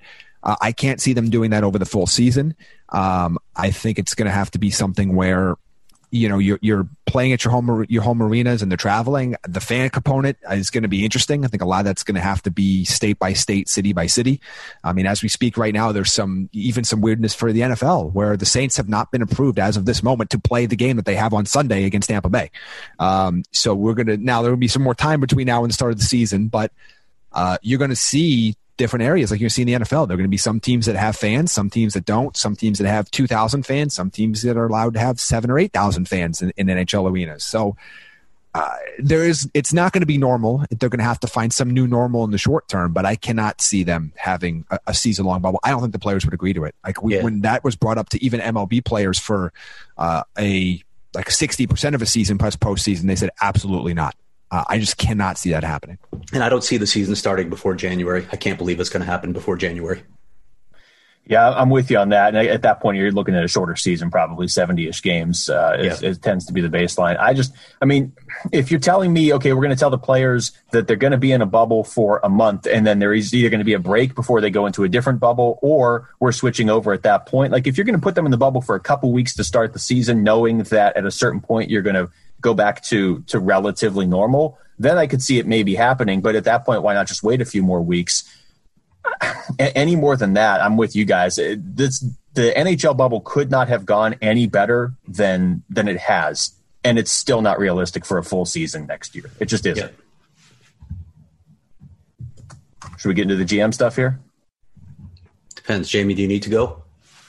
[0.49, 2.57] uh, I can't see them doing that over the full season.
[2.89, 5.57] Um, I think it's going to have to be something where
[6.11, 9.37] you know you're, you're playing at your home your home arenas and they're traveling.
[9.47, 11.45] The fan component is going to be interesting.
[11.45, 13.93] I think a lot of that's going to have to be state by state, city
[13.93, 14.41] by city.
[14.83, 18.15] I mean, as we speak right now, there's some even some weirdness for the NFL
[18.15, 20.97] where the Saints have not been approved as of this moment to play the game
[20.97, 22.51] that they have on Sunday against Tampa Bay.
[22.99, 25.69] Um, so we're going to now there will be some more time between now and
[25.69, 26.73] the start of the season, but
[27.33, 30.09] uh, you're going to see different areas like you see in the NFL.
[30.09, 32.57] There are going to be some teams that have fans, some teams that don't, some
[32.57, 36.09] teams that have 2,000 fans, some teams that are allowed to have seven or 8,000
[36.09, 37.45] fans in, in, NHL arenas.
[37.45, 37.77] So
[38.55, 40.65] uh, there is, it's not going to be normal.
[40.71, 43.17] They're going to have to find some new normal in the short term, but I
[43.17, 45.61] cannot see them having a, a season long bubble.
[45.63, 46.75] I don't think the players would agree to it.
[46.85, 47.23] Like we, yeah.
[47.23, 49.53] when that was brought up to even MLB players for
[49.99, 50.83] uh, a
[51.15, 54.15] like 60% of a season plus postseason, they said absolutely not.
[54.51, 55.99] Uh, I just cannot see that happening.
[56.33, 58.27] And I don't see the season starting before January.
[58.33, 60.03] I can't believe it's going to happen before January.
[61.29, 62.35] Yeah, I'm with you on that.
[62.35, 65.51] And at that point, you're looking at a shorter season, probably 70 ish games.
[65.51, 65.93] Uh, yeah.
[65.93, 67.21] it, it, tends to be the baseline.
[67.21, 68.15] I just, I mean,
[68.51, 71.19] if you're telling me, okay, we're going to tell the players that they're going to
[71.19, 73.75] be in a bubble for a month and then there is either going to be
[73.75, 77.27] a break before they go into a different bubble or we're switching over at that
[77.27, 77.53] point.
[77.53, 79.45] Like if you're going to put them in the bubble for a couple weeks to
[79.45, 83.23] start the season, knowing that at a certain point you're going to go back to
[83.29, 86.21] to relatively normal, then I could see it maybe happening.
[86.21, 88.25] But at that point, why not just wait a few more weeks?
[89.59, 91.37] Any more than that, I'm with you guys.
[91.37, 96.53] This the NHL bubble could not have gone any better than than it has,
[96.85, 99.31] and it's still not realistic for a full season next year.
[99.41, 99.93] It just isn't.
[99.93, 100.97] Yeah.
[102.99, 104.21] Should we get into the GM stuff here?
[105.55, 105.91] Depends.
[105.93, 106.83] Jaime, do you need to go?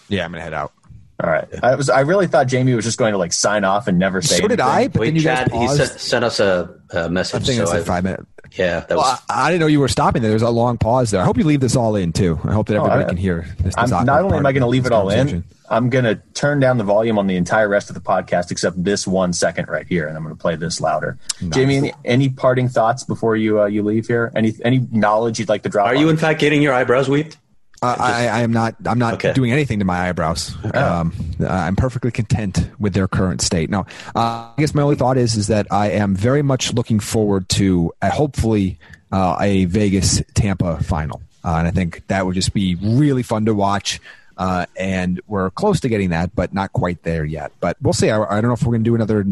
[0.10, 0.74] Yeah, I'm gonna head out.
[1.22, 1.48] All right.
[1.62, 1.90] I was.
[1.90, 4.36] I really thought Jaime was just going to like sign off and never say.
[4.38, 4.50] So anything.
[4.50, 4.88] did I.
[4.88, 7.42] But Wait, then you Chad, guys he sent, sent us a, a message.
[7.42, 8.26] I think so it's like five minutes.
[8.54, 9.20] Yeah, that Well, was.
[9.30, 10.32] I, I didn't know you were stopping there.
[10.32, 11.22] There's a long pause there.
[11.22, 12.40] I hope you leave this all in too.
[12.46, 13.76] I hope that everybody I- can hear this.
[13.78, 15.44] I'm, not only am I going to leave it all in.
[15.72, 18.84] I'm going to turn down the volume on the entire rest of the podcast except
[18.84, 21.20] this one second right here, and I'm going to play this louder.
[21.54, 24.32] Jaime, any, any parting thoughts before you uh, you leave here?
[24.36, 25.86] Any any knowledge you'd like to drop?
[25.88, 27.38] Are on you in fact getting your eyebrows weeped?
[27.82, 28.76] Uh, I, I am not.
[28.86, 29.32] I'm not Okay.
[29.34, 30.54] doing anything to my eyebrows.
[30.74, 31.14] Um,
[31.48, 33.70] I'm perfectly content with their current state.
[33.70, 37.00] Now, uh, I guess my only thought is is that I am very much looking
[37.00, 38.78] forward to uh, hopefully
[39.14, 43.46] uh, a Vegas Tampa final, uh, and I think that would just be really fun
[43.46, 44.00] to watch.
[44.38, 47.52] Uh, and we're close to getting that, but not quite there yet.
[47.60, 48.10] But we'll see.
[48.10, 49.26] I, I don't know if we're going to do another.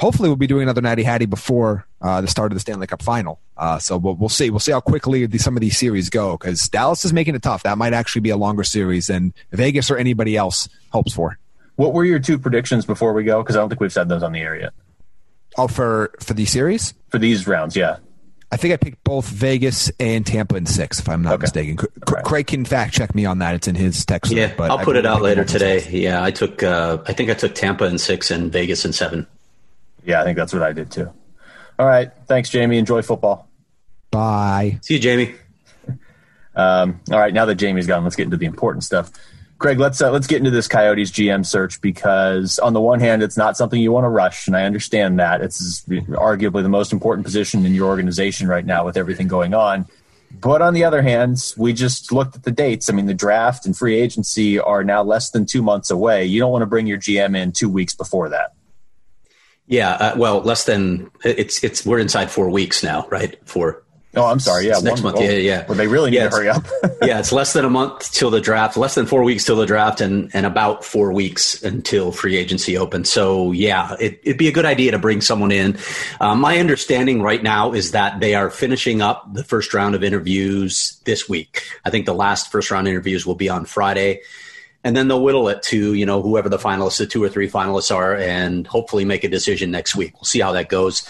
[0.00, 3.02] Hopefully, we'll be doing another Natty Hattie before uh, the start of the Stanley Cup
[3.02, 3.40] final.
[3.56, 4.50] Uh, so we'll, we'll see.
[4.50, 7.42] We'll see how quickly the, some of these series go because Dallas is making it
[7.42, 7.64] tough.
[7.64, 11.38] That might actually be a longer series than Vegas or anybody else hopes for.
[11.76, 13.42] What were your two predictions before we go?
[13.42, 14.72] Because I don't think we've said those on the air yet
[15.56, 17.74] Oh, for for these series, for these rounds.
[17.76, 17.96] Yeah.
[18.50, 21.42] I think I picked both Vegas and Tampa in six, if I'm not Okay.
[21.42, 21.78] mistaken.
[21.78, 22.24] C- Right.
[22.24, 23.54] Craig can fact check me on that.
[23.56, 24.32] It's in his text.
[24.32, 25.98] Yeah, but I'll I put it out later picked both in today.
[26.02, 26.62] Yeah, I took.
[26.62, 29.26] Uh, I think I took Tampa in six and Vegas in seven.
[30.08, 31.12] Yeah, I think that's what I did too.
[31.78, 32.10] All right.
[32.26, 32.78] Thanks, Jaime.
[32.78, 33.48] Enjoy football.
[34.10, 34.78] Bye.
[34.82, 35.34] See you, Jaime.
[36.56, 39.12] Um, all right, now that Jaime's gone, let's get into the important stuff.
[39.58, 43.22] Craig, let's uh, let's get into this Coyotes GM search because on the one hand,
[43.22, 46.92] it's not something you want to rush, and I understand that it's arguably the most
[46.92, 49.86] important position in your organization right now with everything going on.
[50.32, 52.90] But on the other hand, we just looked at the dates.
[52.90, 56.24] I mean, the draft and free agency are now less than two months away.
[56.24, 58.54] You don't want to bring your GM in two weeks before that.
[59.68, 63.38] Yeah, uh, well, less than it's it's we're inside four weeks now, right?
[63.46, 63.84] For
[64.16, 64.66] Oh, I'm sorry.
[64.66, 65.20] Yeah, next month.
[65.20, 65.66] Yeah, yeah.
[65.68, 66.66] Well, they really need Yeah, to hurry up.
[67.02, 69.66] yeah, it's less than a month till the draft, less than four weeks till the
[69.66, 73.12] draft, and and about four weeks until free agency opens.
[73.12, 75.76] So yeah, it, it'd be a good idea to bring someone in.
[76.20, 80.02] Uh, my understanding right now is that they are finishing up the first round of
[80.02, 81.62] interviews this week.
[81.84, 84.22] I think the last first round interviews will be on Friday.
[84.84, 87.50] And then they'll whittle it to you know whoever the finalists, the two or three
[87.50, 90.14] finalists are, and hopefully make a decision next week.
[90.14, 91.08] We'll see how that goes.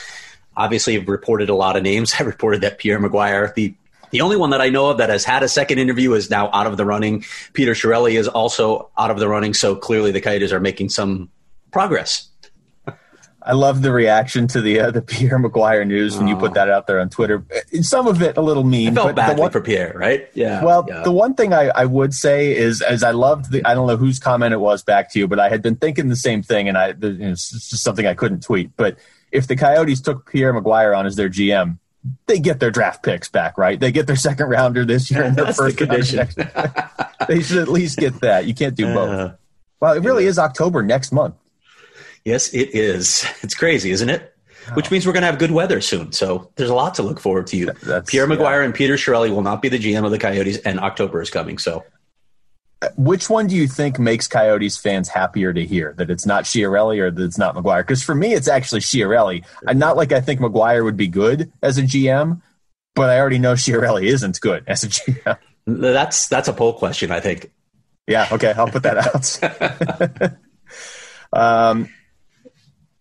[0.56, 2.14] Obviously, I've reported a lot of names.
[2.18, 3.74] I reported that Pierre McGuire, the
[4.10, 6.50] the only one that I know of that has had a second interview, is now
[6.52, 7.24] out of the running.
[7.52, 9.52] Peter Chiarelli is also out of the running.
[9.52, 11.30] So clearly, the Coyotes are making some
[11.70, 12.28] progress.
[13.48, 16.68] I love the reaction to the uh, the Pierre McGuire news when you put that
[16.68, 17.42] out there on Twitter.
[17.80, 18.90] Some of it a little mean.
[18.90, 20.28] I felt but the badly one- for Pierre, right?
[20.34, 20.62] Yeah.
[20.62, 21.02] Well, yeah.
[21.02, 23.96] the one thing I, I would say is, as I loved the, I don't know
[23.96, 26.68] whose comment it was back to you, but I had been thinking the same thing,
[26.68, 28.76] and I, you know, it's just something I couldn't tweet.
[28.76, 28.98] But
[29.32, 31.78] if the Coyotes took Pierre McGuire on as their GM,
[32.26, 33.80] they get their draft picks back, right?
[33.80, 36.28] They get their second rounder this year and their the first rounder condition.
[37.28, 38.44] they should at least get that.
[38.44, 39.32] You can't do Uh, both.
[39.80, 41.34] Well, it really is October next month.
[42.28, 43.24] Yes, it is.
[43.42, 44.34] It's crazy, isn't it?
[44.74, 46.12] Which means we're going to have good weather soon.
[46.12, 47.56] So there's a lot to look forward to.
[47.56, 48.62] You, That's- Pierre yeah.
[48.62, 51.56] And Peter Chiarelli will not be the GM of the Coyotes, and October is coming.
[51.56, 51.84] So
[52.96, 56.98] Which one do you think makes Coyotes fans happier to hear that it's not Chiarelli
[57.00, 57.80] or that it's not McGuire?
[57.80, 59.46] Because for me, it's actually Chiarelli.
[59.66, 62.42] I'm not like I think McGuire would be good as a GM,
[62.94, 65.38] but I already know Chiarelli isn't good as a GM.
[65.66, 67.50] that's that's a poll question, I think.
[68.06, 70.38] Yeah, okay, I'll put that out.
[71.32, 71.88] um,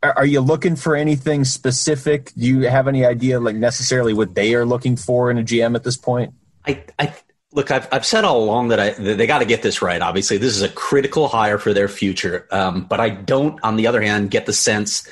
[0.04, 2.32] are, you looking for anything specific?
[2.36, 5.76] Do you have any idea, like necessarily what they are looking for in a GM
[5.76, 6.34] at this point?
[6.66, 7.14] I, I
[7.52, 7.72] look.
[7.72, 10.02] I've, I've said all along that I that they got to get this right.
[10.02, 12.48] Obviously, this is a critical hire for their future.
[12.52, 15.08] Um, but I don't, on the other hand, get the sense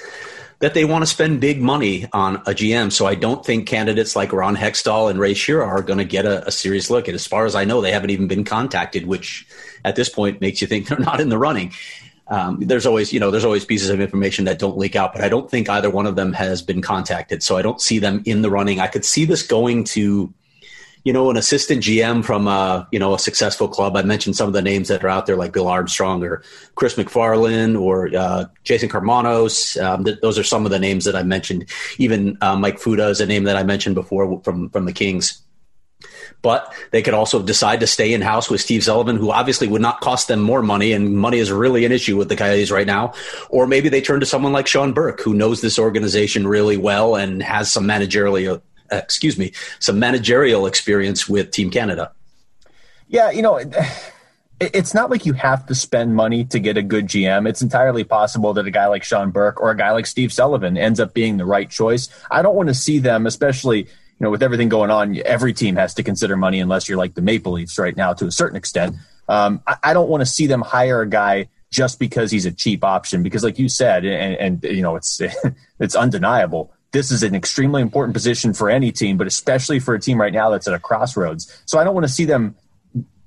[0.60, 2.92] that they want to spend big money on a GM.
[2.92, 6.26] So I don't think candidates like Ron Hextall and Ray Shero are going to get
[6.26, 7.08] a, a serious look.
[7.08, 9.46] And as far as I know, they haven't even been contacted, which
[9.84, 11.74] at this point makes you think they're not in the running.
[12.28, 15.24] Um, there's always, you know, there's always pieces of information that don't leak out, but
[15.24, 17.44] I don't think either one of them has been contacted.
[17.44, 18.80] So I don't see them in the running.
[18.80, 20.34] I could see this going to,
[21.04, 23.96] you know, an assistant GM from a, you know, a successful club.
[23.96, 26.42] I mentioned some of the names that are out there, like Bill Armstrong or
[26.74, 29.80] Chris MacFarland or uh, Jason Karmanos.
[29.80, 31.70] Um, th- those are some of the names that I mentioned.
[32.00, 35.45] Even uh, Mike Futa is a name that I mentioned before from from the Kings.
[36.46, 39.82] But they could also decide to stay in house with Steve Sullivan, who obviously would
[39.82, 42.86] not cost them more money, and money is really an issue with the Coyotes right
[42.86, 43.14] now.
[43.50, 47.16] Or maybe they turn to someone like Sean Burke, who knows this organization really well
[47.16, 52.12] and has some managerial, uh, excuse me, some managerial experience with Team Canada.
[53.08, 53.60] Yeah, you know,
[54.62, 57.50] it's not like you have to spend money to get a good GM.
[57.50, 60.78] It's entirely possible that a guy like Sean Burke or a guy like Steve Sullivan
[60.78, 62.08] ends up being the right choice.
[62.30, 63.88] I don't want to see them, especially
[64.20, 65.18] know with everything going on.
[65.26, 68.26] Every team has to consider money, unless you're like the Maple Leafs right now to
[68.26, 68.96] a certain extent.
[69.28, 72.52] Um, I, I don't want to see them hire a guy just because he's a
[72.52, 73.24] cheap option.
[73.24, 75.22] Because, like you said, and, and you know, it's
[75.80, 76.72] it's undeniable.
[76.92, 80.34] this is an extremely important position for any team, but especially for a team right
[80.34, 81.62] now that's at a crossroads.
[81.66, 82.56] So I don't want to see them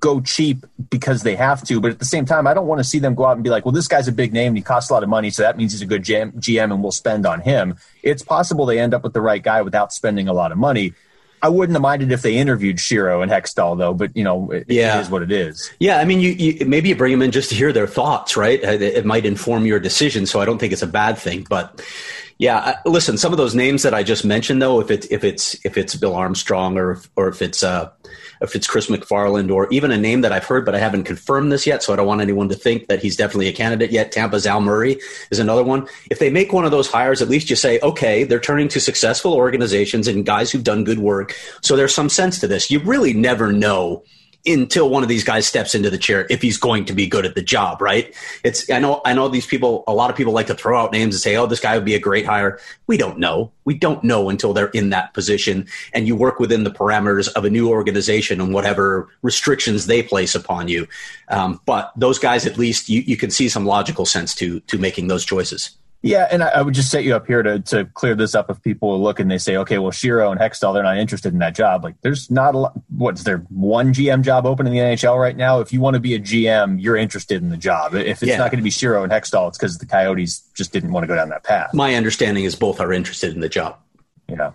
[0.00, 2.84] go cheap because they have to, but at the same time, I don't want to
[2.84, 4.62] see them go out and be like, well, this guy's a big name and he
[4.62, 7.26] costs a lot of money, so that means he's a good GM and we'll spend
[7.26, 7.76] on him.
[8.02, 10.94] It's possible they end up with the right guy without spending a lot of money.
[11.42, 13.94] I wouldn't have minded if they interviewed Shero and Hextall, though.
[13.94, 14.98] But you know, it, yeah.
[14.98, 15.70] it is what it is.
[15.78, 18.36] Yeah, I mean, you, you, maybe you bring them in just to hear their thoughts,
[18.36, 18.62] right?
[18.62, 21.46] It, it, might inform your decision, so I don't think it's a bad thing.
[21.48, 21.84] But
[22.38, 25.64] yeah, listen, some of those names that I just mentioned, though, if it's if it's
[25.64, 27.90] if it's Bill Armstrong or or if it's uh,
[28.40, 31.52] if it's Chris MacFarland or even a name that I've heard, but I haven't confirmed
[31.52, 31.82] this yet.
[31.82, 34.12] So I don't want anyone to think that he's definitely a candidate yet.
[34.12, 34.98] Tampa's Al Murray
[35.30, 35.86] is another one.
[36.10, 38.80] If they make one of those hires, at least you say, okay, they're turning to
[38.80, 41.34] successful organizations and guys who've done good work.
[41.62, 42.70] So there's some sense to this.
[42.70, 44.04] You really never know
[44.48, 47.26] until one of these guys steps into the chair if he's going to be good
[47.26, 48.14] at the job, right?
[48.44, 50.92] It's I know I know these people a lot of people like to throw out
[50.92, 53.52] names and say, "Oh, this guy would be a great hire." We don't know.
[53.64, 57.44] We don't know until they're in that position and you work within the parameters of
[57.44, 60.88] a new organization and whatever restrictions they place upon you.
[61.28, 64.78] Um, but those guys at least you, you can see some logical sense to to
[64.78, 65.76] making those choices.
[66.00, 68.50] Yeah, and I, I, would just set you up here to to clear this up.
[68.50, 71.40] If people look and they say, okay, well, Shero and Hextall, they're not interested in
[71.40, 71.82] that job.
[71.82, 72.72] Like, there's not a lot.
[72.96, 75.58] What's there one GM job open in the NHL right now?
[75.58, 77.94] If you want to be a GM, you're interested in the job.
[77.94, 78.36] If it's yeah.
[78.36, 81.08] not going to be Shero and Hextall, it's because the Coyotes just didn't want to
[81.08, 81.74] go down that path.
[81.74, 83.76] My understanding is both are interested in the job.
[84.28, 84.52] Yeah.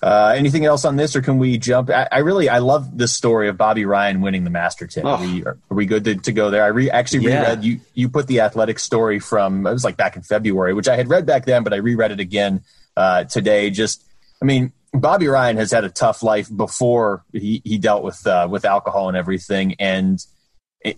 [0.00, 1.90] Uh, anything else on this, or can we jump?
[1.90, 5.04] I, I, really, I love this story of Bobby Ryan winning the Masterton.
[5.04, 5.10] Oh.
[5.10, 6.62] Are, we, are, we good to, to, go there?
[6.62, 7.42] I re, actually yeah.
[7.42, 7.80] reread you.
[7.94, 11.08] You put the athletic story from it was like back in February, which I had
[11.08, 12.62] read back then, but I reread it again
[12.96, 13.70] uh, today.
[13.70, 14.04] Just,
[14.40, 18.46] I mean, Bobby Ryan has had a tough life before he he dealt with uh,
[18.48, 20.24] with alcohol and everything, and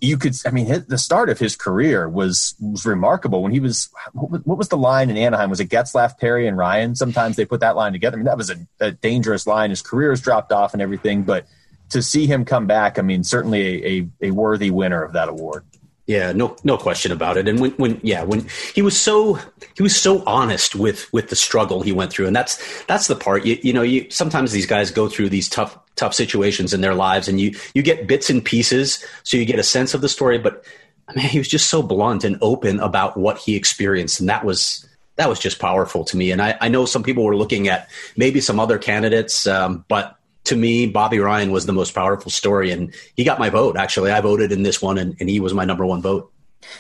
[0.01, 3.43] you could i mean the start of his career was was remarkable.
[3.43, 5.51] When he was what was the line in anaheim?
[5.51, 6.95] Was it Getzlaf perry and ryan?
[6.95, 8.16] Sometimes they put that line together.
[8.16, 9.71] I mean that was a, a dangerous line.
[9.71, 11.47] His career has dropped off and everything but
[11.90, 15.29] to see him come back i mean certainly a, a, a worthy winner of that
[15.29, 15.64] award
[16.11, 17.46] yeah, no, no question about it.
[17.46, 19.38] And when, when, yeah, when he was so,
[19.77, 23.14] he was so honest with, with the struggle he went through, and that's, that's the
[23.14, 23.46] part.
[23.46, 26.96] You, you know, you sometimes these guys go through these tough, tough situations in their
[26.96, 30.09] lives, and you, you get bits and pieces, so you get a sense of the
[30.09, 30.37] story.
[30.37, 30.64] But
[31.07, 34.44] I mean, he was just so blunt and open about what he experienced, and that
[34.44, 36.33] was, that was just powerful to me.
[36.33, 40.16] And I, I know some people were looking at maybe some other candidates, um, but
[40.44, 43.76] to me, Bobby Ryan was the most powerful story, and he got my vote.
[43.76, 46.33] Actually, I voted in this one, and, and he was my number one vote.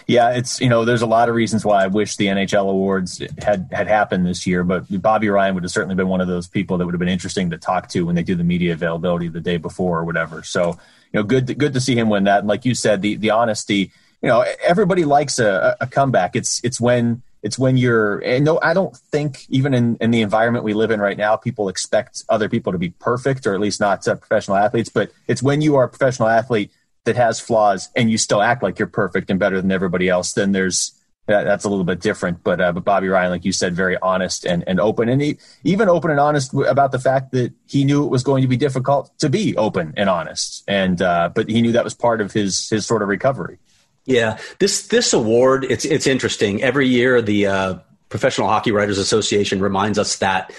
[0.06, 3.22] Yeah, it's you know, there's a lot of reasons why I wish the NHL awards
[3.42, 6.46] had had happened this year, but Bobby Ryan would have certainly been one of those
[6.46, 9.28] people that would have been interesting to talk to when they do the media availability
[9.28, 10.42] the day before or whatever.
[10.42, 10.78] So,
[11.12, 12.40] you know, good good to see him win that.
[12.40, 13.90] And like you said, the the honesty,
[14.22, 16.36] you know, everybody likes a, a comeback.
[16.36, 20.64] It's it's when it's when you're no i don't think even in, in the environment
[20.64, 23.80] we live in right now people expect other people to be perfect or at least
[23.80, 26.70] not uh, professional athletes but it's when you are a professional athlete
[27.04, 30.32] that has flaws and you still act like you're perfect and better than everybody else
[30.32, 30.92] then there's
[31.30, 32.42] that, that's a little bit different.
[32.42, 35.08] But uh, but bobby ryan like you said very honest and, and open.
[35.08, 38.42] And he, even open and honest about the fact that he knew it was going
[38.42, 40.64] to be difficult to be open and honest.
[40.68, 43.58] And uh, but he knew that was part of his his sort of recovery
[44.04, 46.62] yeah, this this award it's it's interesting.
[46.62, 47.74] Every year, the uh,
[48.08, 50.52] Professional Hockey Writers Association reminds us that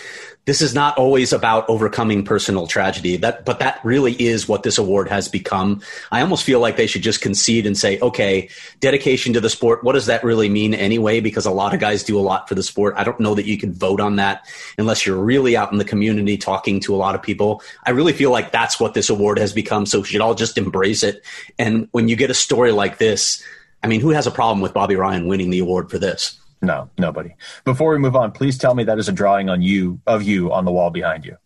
[0.45, 3.17] this is not always about overcoming personal tragedy.
[3.17, 5.82] That but that really is what this award has become.
[6.12, 8.49] I almost feel like they should just concede and say okay
[8.80, 11.19] dedication to the sport what does that really mean anyway?
[11.19, 12.95] Because a lot of guys do a lot for the sport.
[12.97, 15.86] I don't know that you can vote on that unless you're really out in the
[15.86, 17.62] community talking to a lot of people.
[17.86, 19.86] I really feel like that's what this award has become.
[19.86, 21.23] So we should all just embrace it.
[21.60, 23.43] And when you get a story like this
[23.84, 26.89] i mean who has a problem with bobby ryan winning the award for this no,
[26.97, 27.36] nobody.
[27.63, 30.52] Before we move on, please tell me that is a drawing on you of you
[30.54, 31.38] on the wall behind you.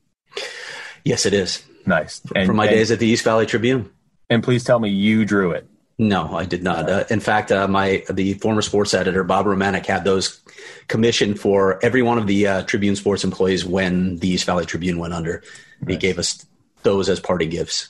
[1.03, 1.63] Yes, it is.
[1.85, 2.21] Nice.
[2.35, 3.91] And, From my and, days at the East Valley Tribune.
[4.29, 5.67] And please tell me you drew it.
[5.97, 6.89] No, I did not.
[6.89, 10.41] Uh, in fact, uh, my the former sports editor Bob Romanek had those
[10.89, 14.99] commissioned for every one of the uh, Tribune sports employees when the East Valley Tribune
[14.99, 15.41] went under.
[15.81, 15.91] Nice.
[15.91, 16.45] He gave us
[16.83, 17.89] those as party gifts.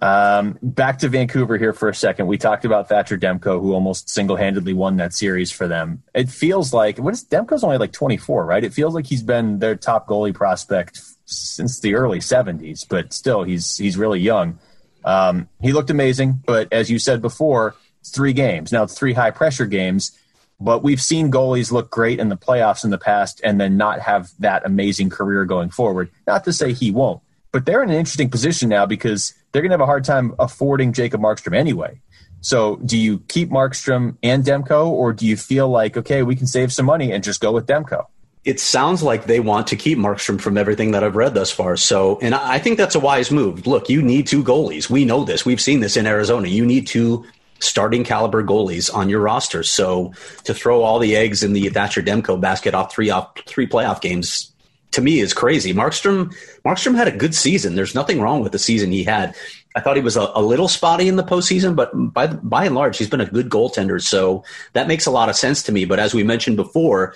[0.00, 2.26] Um, back to Vancouver here for a second.
[2.26, 6.02] We talked about Thatcher Demko, who almost single handedly won that series for them.
[6.14, 8.64] It feels like what is Demko's only like 24, right?
[8.64, 13.42] It feels like he's been their top goalie prospect since the early 70s, but still,
[13.42, 14.58] he's he's really young.
[15.04, 18.72] Um, he looked amazing, but as you said before, it's three games.
[18.72, 20.16] Now it's three high pressure games,
[20.58, 24.00] but we've seen goalies look great in the playoffs in the past and then not
[24.00, 26.10] have that amazing career going forward.
[26.26, 27.20] Not to say he won't,
[27.50, 30.34] but they're in an interesting position now because they're going to have a hard time
[30.38, 32.00] affording Jacob Markstrom anyway.
[32.40, 36.46] So, do you keep Markstrom and Demko, or do you feel like okay, we can
[36.46, 38.06] save some money and just go with Demko?
[38.44, 41.76] it sounds like they want to keep Markstrom from everything that I've read thus far.
[41.76, 43.66] So, and I think that's a wise move.
[43.66, 44.90] Look, you need two goalies.
[44.90, 45.46] We know this.
[45.46, 46.48] We've seen this in Arizona.
[46.48, 47.24] You need two
[47.60, 49.62] starting caliber goalies on your roster.
[49.62, 50.12] So
[50.44, 54.00] to throw all the eggs in the Thatcher Demko basket off three off three playoff
[54.00, 54.51] games
[54.92, 55.74] to me is crazy.
[55.74, 56.34] Markstrom
[56.64, 57.74] Markstrom had a good season.
[57.74, 59.34] There's nothing wrong with the season he had.
[59.74, 62.74] I thought he was a, a, little spotty in the postseason, but by by and
[62.74, 64.00] large, he's been a good goaltender.
[64.02, 65.84] So that makes a lot of sense to me.
[65.84, 67.14] But as we mentioned before,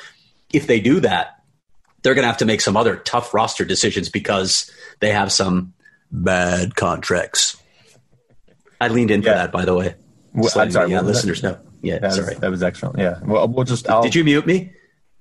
[0.52, 1.42] if they do that,
[2.02, 4.70] they're going to have to make some other tough roster decisions because
[5.00, 5.74] they have some
[6.10, 7.56] bad contracts.
[8.80, 9.30] I leaned in yeah.
[9.30, 9.94] for that, by the way.
[10.32, 11.58] Well, I'm sorry, yeah, uh, listeners know.
[11.82, 12.34] Yeah, that sorry.
[12.34, 12.98] Was, that was excellent.
[12.98, 13.20] Yeah.
[13.22, 13.88] Well, we'll just.
[13.88, 14.72] I'll, did you mute me?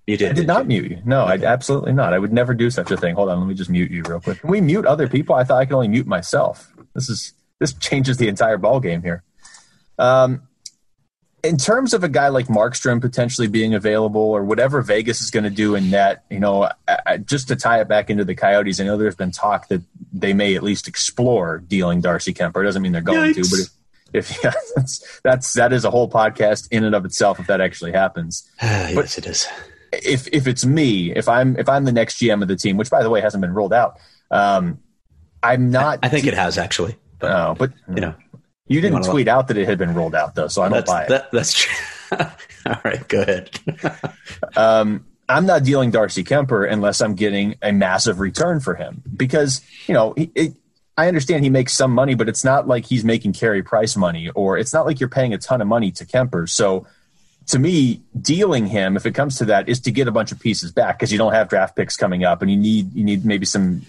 [0.08, 0.32] You did.
[0.32, 0.68] I did not you?
[0.68, 1.02] mute you.
[1.06, 1.46] No, okay.
[1.46, 2.14] I absolutely not.
[2.14, 3.16] I would never do such a thing.
[3.16, 4.40] Hold on, let me just mute you real quick.
[4.40, 5.36] Can we mute other people?
[5.36, 6.72] I thought I could only mute myself.
[6.94, 9.24] This is this changes the entire ball game here.
[9.98, 10.44] Um,
[11.46, 15.44] in terms of a guy like Markstrom potentially being available or whatever Vegas is going
[15.44, 18.80] to do in net, you know, I, just to tie it back into the Coyotes,
[18.80, 19.82] I know there's been talk that
[20.12, 22.62] they may at least explore dealing Darcy Kuemper.
[22.62, 23.50] It doesn't mean they're going Yikes.
[23.50, 23.60] to, but
[24.14, 27.48] if, if yeah, that's, that's that is a whole podcast in and of itself if
[27.48, 28.50] that actually happens.
[28.62, 29.48] yes, but it is.
[30.04, 32.90] If if it's me, if I'm if I'm the next GM of the team, which
[32.90, 34.00] by the way hasn't been rolled out,
[34.32, 34.80] um,
[35.42, 36.00] I'm not.
[36.04, 36.96] I, I think it has actually.
[37.20, 38.16] But, oh, but you know,
[38.68, 40.78] you didn't you tweet out that it had been rolled out though, so I don't
[40.78, 41.10] that's, buy it.
[41.10, 41.76] That, that's true.
[42.66, 43.60] All right, go ahead.
[44.58, 49.62] um, I'm not dealing Darcy Kuemper unless I'm getting a massive return for him because
[49.88, 50.54] you know he, it,
[50.98, 54.30] I understand he makes some money, but it's not like he's making Carey Price money,
[54.30, 56.50] or it's not like you're paying a ton of money to Kuemper.
[56.50, 56.88] So
[57.48, 60.40] to me, dealing him, if it comes to that, is to get a bunch of
[60.40, 63.26] pieces back because you don't have draft picks coming up, and you need you need
[63.26, 63.82] maybe some,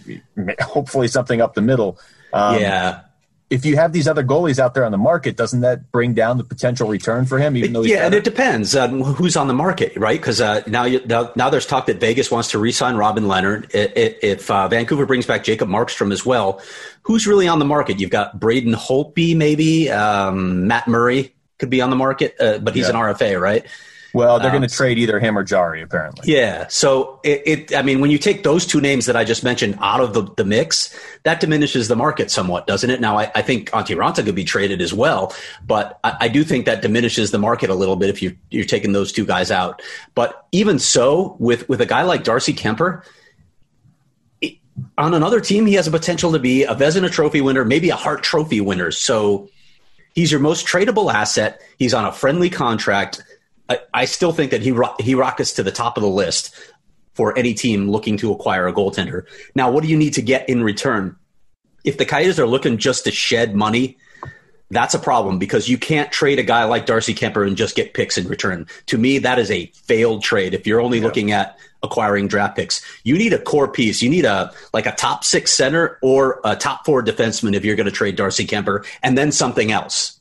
[0.61, 1.99] hopefully something up the middle.
[2.33, 3.01] Um, yeah,
[3.49, 6.37] if you have these other goalies out there on the market, doesn't that bring down
[6.37, 7.57] the potential return for him?
[7.57, 8.05] Even though yeah, better?
[8.07, 10.19] and it depends on who's on the market, right?
[10.19, 13.69] Because uh, now, now, now there's talk that Vegas wants to re-sign Robin Lehner.
[13.73, 16.61] If uh, Vancouver brings back Jacob Markstrom as well,
[17.03, 18.01] who's really on the market?
[18.01, 22.75] You've got Braden Holtby, maybe um, Matt Murray could be on the market, uh, but
[22.75, 22.91] he's yeah.
[22.91, 23.67] an RFA, right?
[24.17, 26.33] Well, they're um, going to trade either him or Jarry, apparently.
[26.33, 26.69] Yeah.
[26.69, 29.77] So it, it, I mean, when you take those two names that I just mentioned
[29.83, 32.99] out of the, the mix, that diminishes the market somewhat, doesn't it?
[32.99, 35.35] Now, I, I think Antti Raanta could be traded as well,
[35.67, 38.65] but I, I, do think that diminishes the market a little bit if you, you're
[38.65, 39.83] taking those two guys out.
[40.15, 43.03] But even so, with, with a guy like Darcy Kuemper,
[44.97, 47.97] on another team, he has a potential to be a Vezina Trophy winner, maybe a
[47.97, 48.91] Hart Trophy winner.
[48.91, 49.51] So
[50.17, 51.61] he's your most tradable asset.
[51.79, 53.23] He's on a friendly contract
[53.69, 56.55] I, I still think that he he rockets to the top of the list
[57.15, 59.25] for any team looking to acquire a goaltender.
[59.55, 61.17] Now, what do you need to get in return?
[61.85, 63.97] If the Coyotes are looking just to shed money,
[64.71, 67.95] that's a problem because you can't trade a guy like Darcy Kuemper and just get
[67.95, 68.67] picks in return.
[68.87, 70.55] To me, that is a failed trade.
[70.55, 71.05] If you're only yeah.
[71.05, 74.03] looking at acquiring draft picks, you need a core piece.
[74.03, 77.77] You need a like a top six center or a top four defenseman if you're
[77.77, 80.17] going to trade Darcy Kuemper, and then something else.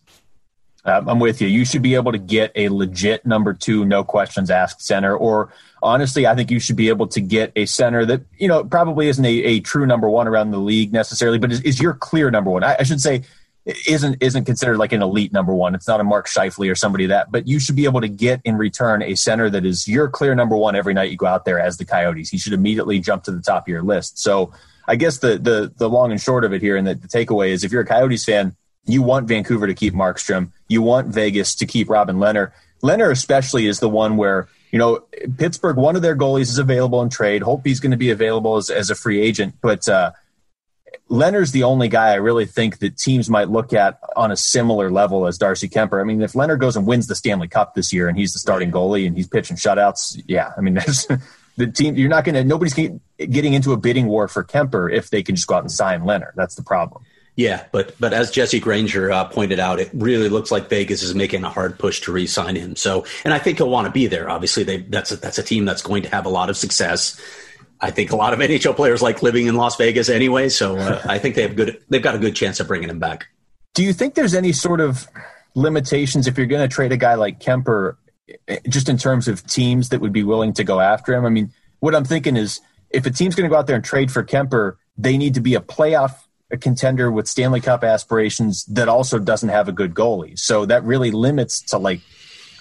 [0.85, 1.47] Um, I'm with you.
[1.47, 5.17] You should be able to get a legit number two, no questions asked center.
[5.17, 8.63] Or honestly, I think you should be able to get a center that, you know,
[8.63, 11.95] probably isn't a, a true number one around the league necessarily, but is, is your
[11.95, 12.63] clear number one.
[12.63, 13.23] I, I, should say
[13.65, 15.73] isn't isn't considered like an elite number one.
[15.73, 18.41] It's not a Mark Scheifele or somebody that, but you should be able to get
[18.43, 21.45] in return a center that is your clear number one every night you go out
[21.45, 22.29] there as the Coyotes.
[22.29, 24.19] He should immediately jump to the top of your list.
[24.19, 24.53] So
[24.87, 27.49] I guess the the the long and short of it here and the, the takeaway
[27.49, 28.55] is if you're a Coyotes fan,
[28.85, 30.51] you want Vancouver to keep Markstrom.
[30.67, 32.51] You want Vegas to keep Robin Lehner.
[32.83, 35.03] Lehner especially is the one where you know
[35.37, 35.77] Pittsburgh.
[35.77, 37.41] One of their goalies is available in trade.
[37.41, 39.55] Hope he's going to be available as, as a free agent.
[39.59, 40.11] But uh,
[41.09, 44.89] Lehner's the only guy I really think that teams might look at on a similar
[44.89, 46.01] level as Darcy Kuemper.
[46.01, 48.39] I mean, if Lehner goes and wins the Stanley Cup this year and he's the
[48.39, 50.73] starting goalie and he's pitching shutouts, yeah, I mean,
[51.57, 51.95] the team.
[51.95, 52.43] You're not going to.
[52.43, 55.71] Nobody's getting into a bidding war for Kuemper if they can just go out and
[55.71, 56.31] sign Lehner.
[56.35, 57.03] That's the problem.
[57.35, 61.13] Yeah, but but as Jesse Granger uh, pointed out, it really looks like Vegas is
[61.13, 62.77] making a hard push to re-sign him.
[62.77, 64.29] So, and I think he'll want to be there.
[64.29, 67.19] Obviously, they that's a, that's a team that's going to have a lot of success.
[67.81, 71.01] I think a lot of NHL players like living in Las Vegas anyway, so uh,
[71.05, 71.81] I think they have good.
[71.89, 73.27] They've got a good chance of bringing him back.
[73.73, 75.07] Do you think there's any sort of
[75.53, 77.97] limitations if you're going to trade a guy like Kuemper,
[78.69, 81.25] just in terms of teams that would be willing to go after him?
[81.25, 83.83] I mean, what I'm thinking is if a team's going to go out there and
[83.83, 86.15] trade for Kuemper, they need to be a playoff
[86.51, 90.37] a contender with Stanley Cup aspirations that also doesn't have a good goalie.
[90.37, 92.01] So that really limits to like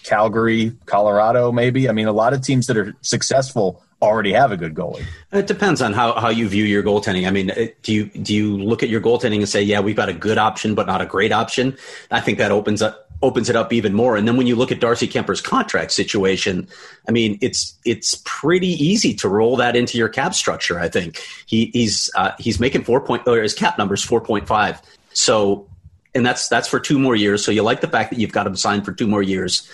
[0.05, 1.89] Calgary, Colorado, maybe.
[1.89, 5.05] I mean, a lot of teams that are successful already have a good goalie.
[5.33, 7.27] It depends on how, how you view your goaltending.
[7.27, 7.53] I mean,
[7.83, 10.39] do you do you look at your goaltending and say, yeah, we've got a good
[10.39, 11.77] option, but not a great option?
[12.11, 14.17] I think that opens up opens it up even more.
[14.17, 16.69] And then when you look at Darcy Kuemper's contract situation,
[17.09, 20.79] I mean, it's it's pretty easy to roll that into your cap structure.
[20.79, 24.21] I think he, he's uh, he's making four point or his cap number is four
[24.21, 24.81] point five.
[25.13, 25.67] So,
[26.15, 27.45] and that's that's for two more years.
[27.45, 29.69] So you like the fact that you've got him signed for two more years.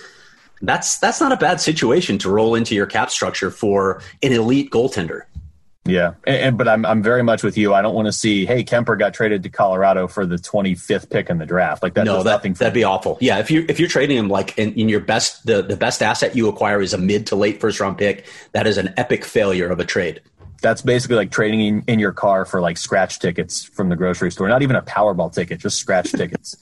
[0.62, 4.70] That's that's not a bad situation to roll into your cap structure for an elite
[4.70, 5.22] goaltender.
[5.86, 7.72] Yeah, and, and, but I'm I'm very much with you.
[7.72, 11.30] I don't want to see, hey, Kuemper got traded to Colorado for the 25th pick
[11.30, 11.82] in the draft.
[11.82, 12.04] Like that.
[12.04, 13.16] No, that, that'd be awful.
[13.20, 16.02] Yeah, if you if you're trading him like in, in, your best the the best
[16.02, 19.24] asset you acquire is a mid to late first round pick, that is an epic
[19.24, 20.20] failure of a trade.
[20.60, 24.30] That's basically like trading in, in your car for like scratch tickets from the grocery
[24.30, 24.48] store.
[24.48, 26.58] Not even a Powerball ticket, just scratch tickets.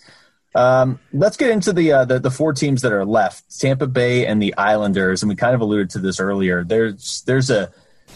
[0.55, 4.27] Um, let's get into the, uh, the the four teams that are left: Tampa Bay
[4.27, 5.23] and the Islanders.
[5.23, 6.65] And we kind of alluded to this earlier.
[6.65, 7.71] There's there's a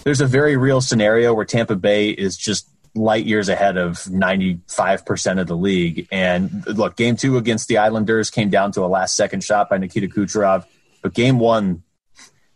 [0.05, 5.41] there's a very real scenario where Tampa Bay is just light years ahead of 95%
[5.41, 6.07] of the league.
[6.12, 9.78] And look, game two against the Islanders came down to a last second shot by
[9.78, 10.66] Nikita Kucherov.
[11.01, 11.83] But game one,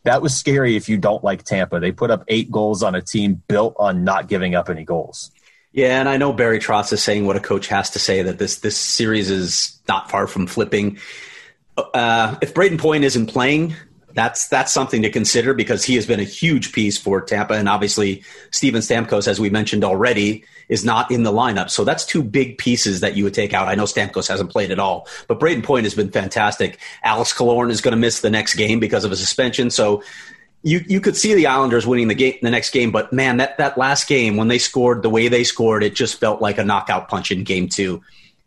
[0.05, 1.81] that was scary if you don't like Tampa.
[1.81, 5.31] They put up eight goals on a team built on not giving up any goals.
[5.77, 8.39] Yeah, and I know Barry Trotz is saying what a coach has to say that
[8.39, 10.99] this this series is not far from flipping.
[11.77, 13.77] Uh, if Brayden Point isn't playing,
[14.15, 17.69] that's that's something to consider because he has been a huge piece for Tampa, and
[17.69, 21.69] obviously Steven Stamkos, as we mentioned already, is not in the lineup.
[21.69, 23.69] So that's two big pieces that you would take out.
[23.69, 26.79] I know Stamkos hasn't played at all, but Brayden Point has been fantastic.
[27.03, 30.03] Alex Killorn is going to miss the next game because of a suspension, so.
[30.63, 33.57] You, you could see the Islanders winning the game the next game, but man, that,
[33.59, 36.65] that last game when they scored the way they scored, it just felt like a
[36.65, 38.03] knockout punch in game two.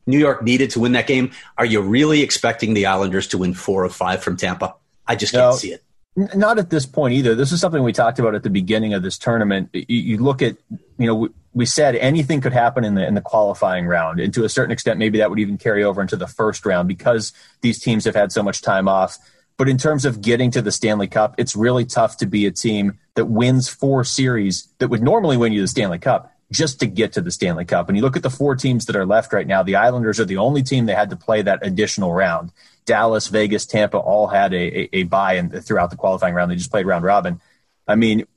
[0.05, 1.32] New York needed to win that game.
[1.57, 4.76] Are you really expecting the Islanders to win four of five from Tampa?
[5.07, 5.84] I just can't see it.
[6.16, 7.36] Not at this point either.
[7.36, 9.70] This is something we talked about at the beginning of this tournament.
[9.72, 10.57] You, you look at,
[10.97, 14.34] you know, we, we, said anything could happen in the in the qualifying round, and
[14.34, 17.32] to a certain extent, maybe that would even carry over into the first round because
[17.62, 19.18] these teams have had so much time off.
[19.60, 22.51] But in terms of getting to the Stanley Cup, it's really tough to be a
[22.51, 26.86] team that wins four series that would normally win you the Stanley Cup just to
[26.86, 27.89] get to the Stanley Cup.
[27.89, 30.26] And you look at the four teams that are left right now, the Islanders are
[30.26, 32.53] the only team that had to play that additional round.
[32.86, 36.49] Dallas, Vegas, Tampa all had a, a, a throughout the qualifying round.
[36.49, 37.41] They just played round robin.
[37.86, 38.28] I mean,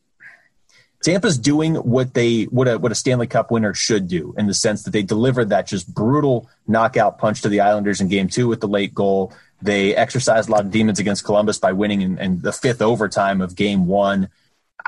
[1.02, 4.54] Tampa's doing what they what a what a Stanley Cup winner should do in the
[4.54, 8.48] sense that they delivered that just brutal knockout punch to the Islanders in Game Two
[8.48, 9.32] with the late goal.
[9.60, 13.40] They exercised a lot of demons against Columbus by winning in, in the fifth overtime
[13.40, 14.28] of Game One.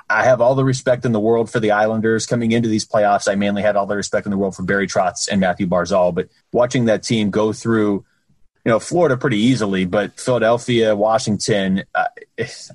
[0.09, 3.31] I have all the respect in the world for the Islanders coming into these playoffs.
[3.31, 6.15] I mainly had all the respect in the world for Barry Trotz and Mathew Barzal,
[6.15, 8.05] but watching that team go through
[8.65, 12.04] you know Florida pretty easily, but Philadelphia, Washington, uh,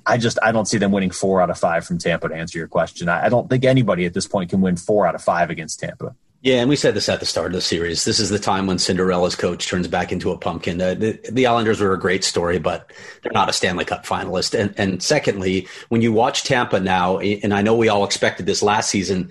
[0.06, 2.28] I just I don't see them winning four out of five from Tampa.
[2.28, 5.06] To answer your question, I, I, don't think anybody at this point can win four
[5.06, 6.14] out of five against Tampa.
[6.42, 8.06] Yeah, and we said this at the start of the series.
[8.06, 10.78] This is the time when Cinderella's coach turns back into a pumpkin.
[10.78, 12.90] the, the, Islanders were a great story, but
[13.22, 14.58] they're not a Stanley Cup finalist.
[14.58, 18.62] And, and secondly, when you watch Tampa now, and I know we all expected this
[18.62, 19.30] last season,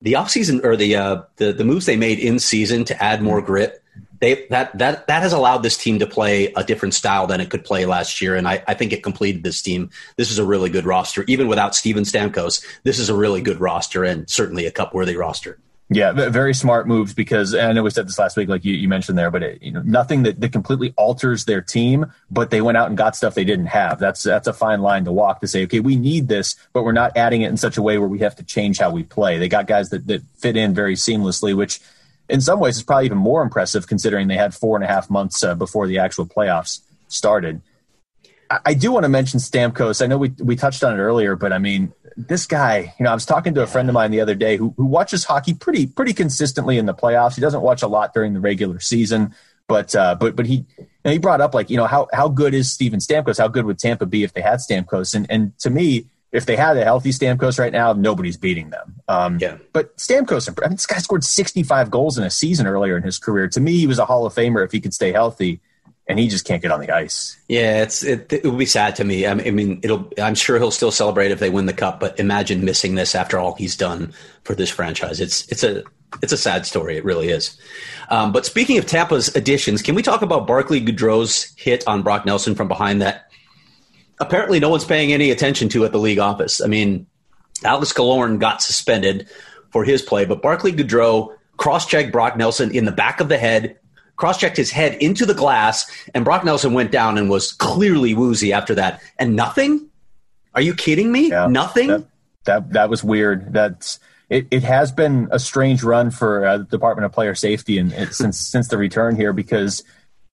[0.00, 3.42] the offseason or the, uh, the the moves they made in season to add more
[3.42, 3.82] grit
[4.20, 7.50] they that that that has allowed this team to play a different style than it
[7.50, 9.90] could play last year, and I, I think it completed this team.
[10.16, 12.64] This is a really good roster, even without Steven Stamkos.
[12.82, 15.58] This is a really good roster, and certainly a cup worthy roster.
[15.90, 18.88] Yeah, very smart moves because I know we said this last week, like you, you
[18.88, 22.60] mentioned there, but it, you know nothing that, that completely alters their team, but they
[22.60, 23.98] went out and got stuff they didn't have.
[23.98, 26.92] That's that's a fine line to walk to say, okay, we need this, but we're
[26.92, 29.38] not adding it in such a way where we have to change how we play.
[29.38, 31.80] They got guys that, that fit in very seamlessly, which
[32.28, 35.08] in some ways, it's probably even more impressive considering they had four and a half
[35.10, 37.62] months uh, before the actual playoffs started.
[38.50, 40.02] I, I do want to mention Stamkos.
[40.02, 42.94] I know we we touched on it earlier, but I mean, this guy.
[42.98, 44.84] You know, I was talking to a friend of mine the other day who who
[44.84, 47.34] watches hockey pretty pretty consistently in the playoffs.
[47.34, 49.34] He doesn't watch a lot during the regular season,
[49.66, 52.28] but uh, but but he you know, he brought up like you know how how
[52.28, 53.38] good is Steven Stamkos?
[53.38, 55.14] How good would Tampa be if they had Stamkos?
[55.14, 58.96] And and to me if they had a healthy Stamkos right now, nobody's beating them.
[59.08, 59.56] Um, yeah.
[59.72, 63.18] But Stamkos, I mean, this guy scored 65 goals in a season earlier in his
[63.18, 63.48] career.
[63.48, 65.60] To me, he was a Hall of Famer if he could stay healthy,
[66.06, 67.38] and he just can't get on the ice.
[67.48, 69.26] Yeah, it's it, it would be sad to me.
[69.26, 70.10] I mean, it'll.
[70.20, 73.38] I'm sure he'll still celebrate if they win the cup, but imagine missing this after
[73.38, 74.12] all he's done
[74.44, 75.20] for this franchise.
[75.20, 75.82] It's it's a
[76.22, 76.96] it's a sad story.
[76.96, 77.58] It really is.
[78.10, 82.24] Um, but speaking of Tampa's additions, can we talk about Barclay Goodrow's hit on Brock
[82.24, 83.27] Nelson from behind that
[84.20, 86.60] apparently no one's paying any attention to at the league office.
[86.60, 87.06] I mean,
[87.64, 89.28] Alex Killorn got suspended
[89.70, 93.78] for his play, but Barclay Goodrow cross-checked Brock Nelson in the back of the head,
[94.16, 98.52] cross-checked his head into the glass, and Brock Nelson went down and was clearly woozy
[98.52, 99.02] after that.
[99.18, 99.88] And nothing?
[100.54, 101.30] Are you kidding me?
[101.30, 101.88] Yeah, nothing?
[101.88, 102.06] That,
[102.44, 103.52] that, that was weird.
[103.52, 103.98] That's
[104.30, 107.92] it, it has been a strange run for uh, the Department of Player Safety and
[108.12, 109.82] since since the return here because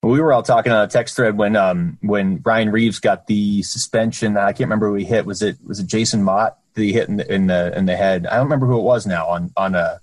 [0.02, 3.62] We were all talking on a text thread when um, when Ryan Reaves got the
[3.62, 4.36] suspension.
[4.36, 5.26] I can't remember who he hit.
[5.26, 7.96] Was it was it Jason Motte that he hit in the in the, in the
[7.96, 8.26] head?
[8.26, 10.00] I don't remember who it was now on on a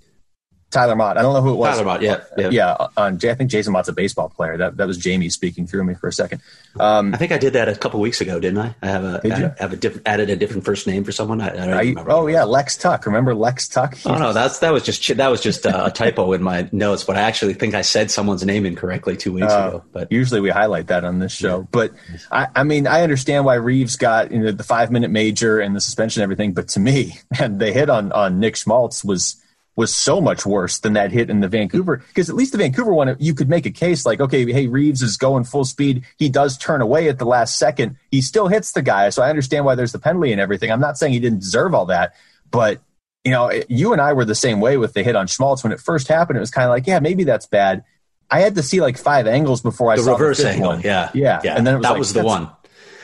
[0.73, 1.17] Tyler Motte.
[1.17, 1.75] I don't know who it was.
[1.75, 2.49] Tyler Motte, yeah, yeah.
[2.49, 4.57] yeah on, I think Jason Motte's a baseball player.
[4.57, 6.41] That that was Jaime speaking through me for a second.
[6.79, 8.75] Um, I think I did that a couple weeks ago, didn't I?
[8.81, 11.39] I have a I have a different added a different first name for someone.
[11.41, 13.05] I, I oh yeah, Lex Tuck.
[13.05, 13.97] Remember Lex Tuck?
[14.05, 17.03] Oh no, that's that was just that was just a typo in my notes.
[17.03, 19.83] But I actually think I said someone's name incorrectly two weeks uh, ago.
[19.91, 21.59] But usually we highlight that on this show.
[21.59, 21.65] Yeah.
[21.71, 21.91] But
[22.31, 25.75] I, I mean, I understand why Reaves got you know the five minute major and
[25.75, 26.53] the suspension and everything.
[26.53, 29.42] But to me, and the hit on on Nick Schmaltz was
[29.75, 31.97] was so much worse than that hit in the Vancouver.
[32.07, 35.01] Because at least the Vancouver one, you could make a case like, okay, hey, Reaves
[35.01, 36.05] is going full speed.
[36.17, 37.97] He does turn away at the last second.
[38.11, 39.09] He still hits the guy.
[39.09, 40.71] So I understand why there's the penalty and everything.
[40.71, 42.13] I'm not saying he didn't deserve all that,
[42.51, 42.81] but
[43.23, 45.71] you know, you and I were the same way with the hit on Schmaltz when
[45.71, 46.37] it first happened.
[46.37, 47.83] It was kind of like, yeah, maybe that's bad.
[48.29, 50.71] I had to see like five angles before I the saw reverse the angle.
[50.71, 50.81] One.
[50.81, 51.55] Yeah, yeah, yeah.
[51.55, 52.49] And then was that like, was the one.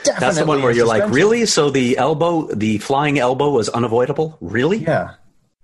[0.03, 1.45] That's the one where you're like, really?
[1.45, 4.38] So the elbow, the flying elbow, was unavoidable.
[4.41, 4.78] Really?
[4.78, 5.15] Yeah.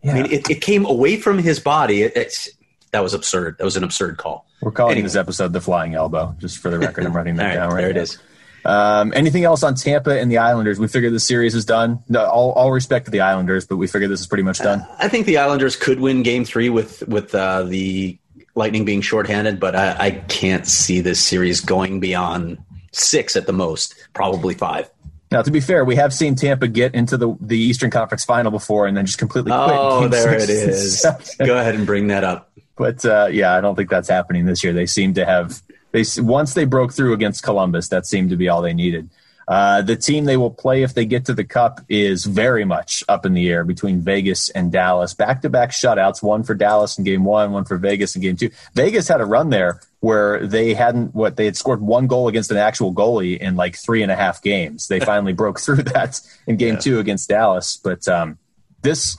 [0.06, 0.12] Yeah.
[0.12, 2.04] I mean, it, it came away from his body.
[2.04, 2.50] It, it's
[2.92, 3.58] that was absurd.
[3.58, 4.48] That was an absurd call.
[4.62, 5.06] We're calling anyway.
[5.06, 7.06] this episode the flying elbow, just for the record.
[7.06, 8.00] I'm writing that right, down right There now.
[8.00, 8.20] it is.
[8.64, 10.80] Um, anything else on Tampa and the Islanders?
[10.80, 12.04] We figured the series is done.
[12.10, 14.82] No, all, all respect to the Islanders, but we figured this is pretty much done.
[14.82, 18.18] Uh, I think the Islanders could win Game Three with with uh, the
[18.56, 22.58] Lightning being shorthanded, but I, I can't see this series going beyond
[22.92, 24.90] six at the most, probably five.
[25.36, 28.52] Now, to be fair, we have seen Tampa get into the, the Eastern Conference Final
[28.52, 29.70] before and then just completely quit.
[29.70, 31.06] Oh, there it is.
[31.38, 32.54] Go ahead and bring that up.
[32.78, 34.72] But uh, yeah, I don't think that's happening this year.
[34.72, 35.62] They seem to have
[35.92, 39.10] they once they broke through against Columbus, that seemed to be all they needed.
[39.46, 43.04] Uh, the team they will play if they get to the Cup is very much
[43.10, 45.14] up in the air between Vegas and Dallas.
[45.14, 48.38] Back to back shutouts, one for Dallas in game one, one for Vegas in game
[48.38, 48.52] two.
[48.74, 52.52] Vegas had a run there where they hadn't what they had scored one goal against
[52.52, 54.88] an actual goalie in like three and a half games.
[54.88, 56.80] They finally broke through that in game yeah.
[56.80, 57.78] two against Dallas.
[57.78, 58.38] But um,
[58.84, 59.18] this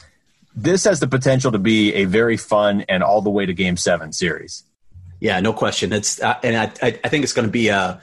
[0.55, 3.77] this has the potential to be a very fun and all the way to game
[3.77, 4.63] seven series.
[5.19, 5.93] Yeah, no question.
[5.93, 8.01] It's uh, and I I think it's going to be a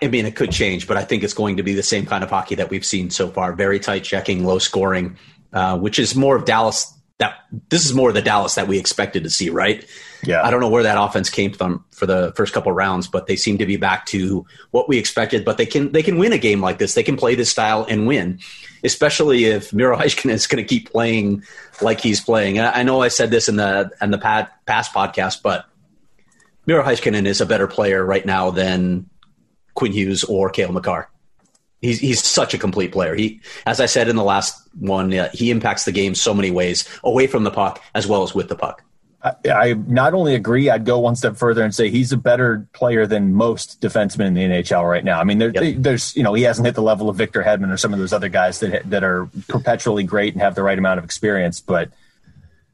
[0.00, 2.22] I mean, it could change, but I think it's going to be the same kind
[2.22, 3.52] of hockey that we've seen so far.
[3.52, 5.16] Very tight checking, low scoring,
[5.52, 6.94] uh, which is more of Dallas.
[7.20, 7.34] That
[7.68, 9.84] this is more the Dallas that we expected to see, right?
[10.24, 10.42] Yeah.
[10.42, 13.36] I don't know where that offense came from for the first couple rounds, but they
[13.36, 15.44] seem to be back to what we expected.
[15.44, 16.94] But they can they can win a game like this.
[16.94, 18.40] They can play this style and win,
[18.82, 21.44] especially if Miro Heiskanen is going to keep playing
[21.80, 22.58] like he's playing.
[22.58, 25.66] And I know I said this in the in the past podcast, but
[26.66, 29.08] Miro Heiskanen is a better player right now than
[29.74, 31.10] Quinn Hughes or Cale Makar.
[31.80, 33.14] He's he's such a complete player.
[33.14, 36.50] He, as I said in the last one, uh, he impacts the game so many
[36.50, 38.84] ways, away from the puck as well as with the puck.
[39.22, 42.66] I, I not only agree, I'd go one step further and say he's a better
[42.72, 45.20] player than most defensemen in the NHL right now.
[45.20, 45.76] I mean, there, yep.
[45.78, 48.12] there's you know he hasn't hit the level of Victor Hedman or some of those
[48.12, 51.90] other guys that that are perpetually great and have the right amount of experience, but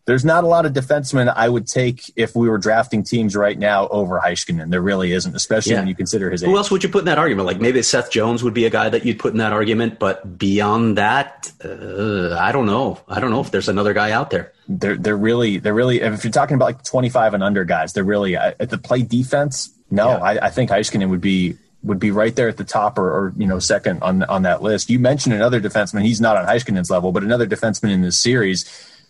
[0.07, 3.59] there's not a lot of defensemen I would take if we were drafting teams right
[3.59, 4.71] now over Heiskanen.
[4.71, 5.81] There really isn't, especially yeah.
[5.81, 6.49] when you consider his age.
[6.49, 7.47] Who else would you put in that argument?
[7.47, 10.39] Like maybe Seth Jones would be a guy that you'd put in that argument, but
[10.39, 13.01] beyond that, uh, I don't know.
[13.09, 14.53] I don't know if there's another guy out there.
[14.69, 18.05] They're they're really they're really if you're talking about like 25 and under guys, they're
[18.05, 19.73] really uh, at the play defense.
[19.91, 20.19] No, yeah.
[20.19, 23.33] I, I think Heiskanen would be would be right there at the top or, or,
[23.37, 24.89] you know second on on that list.
[24.89, 26.03] You mentioned another defenseman.
[26.03, 28.65] He's not on Heiskanen's level, but another defenseman in this series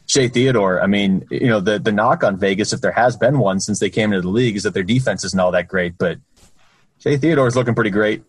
[0.07, 3.39] Shea Theodore, I mean, you know, the the knock on Vegas, if there has been
[3.39, 5.99] one since they came into the league, is that their defense isn't all that great.
[5.99, 6.19] But
[6.99, 8.23] Shea Theodore is looking pretty great.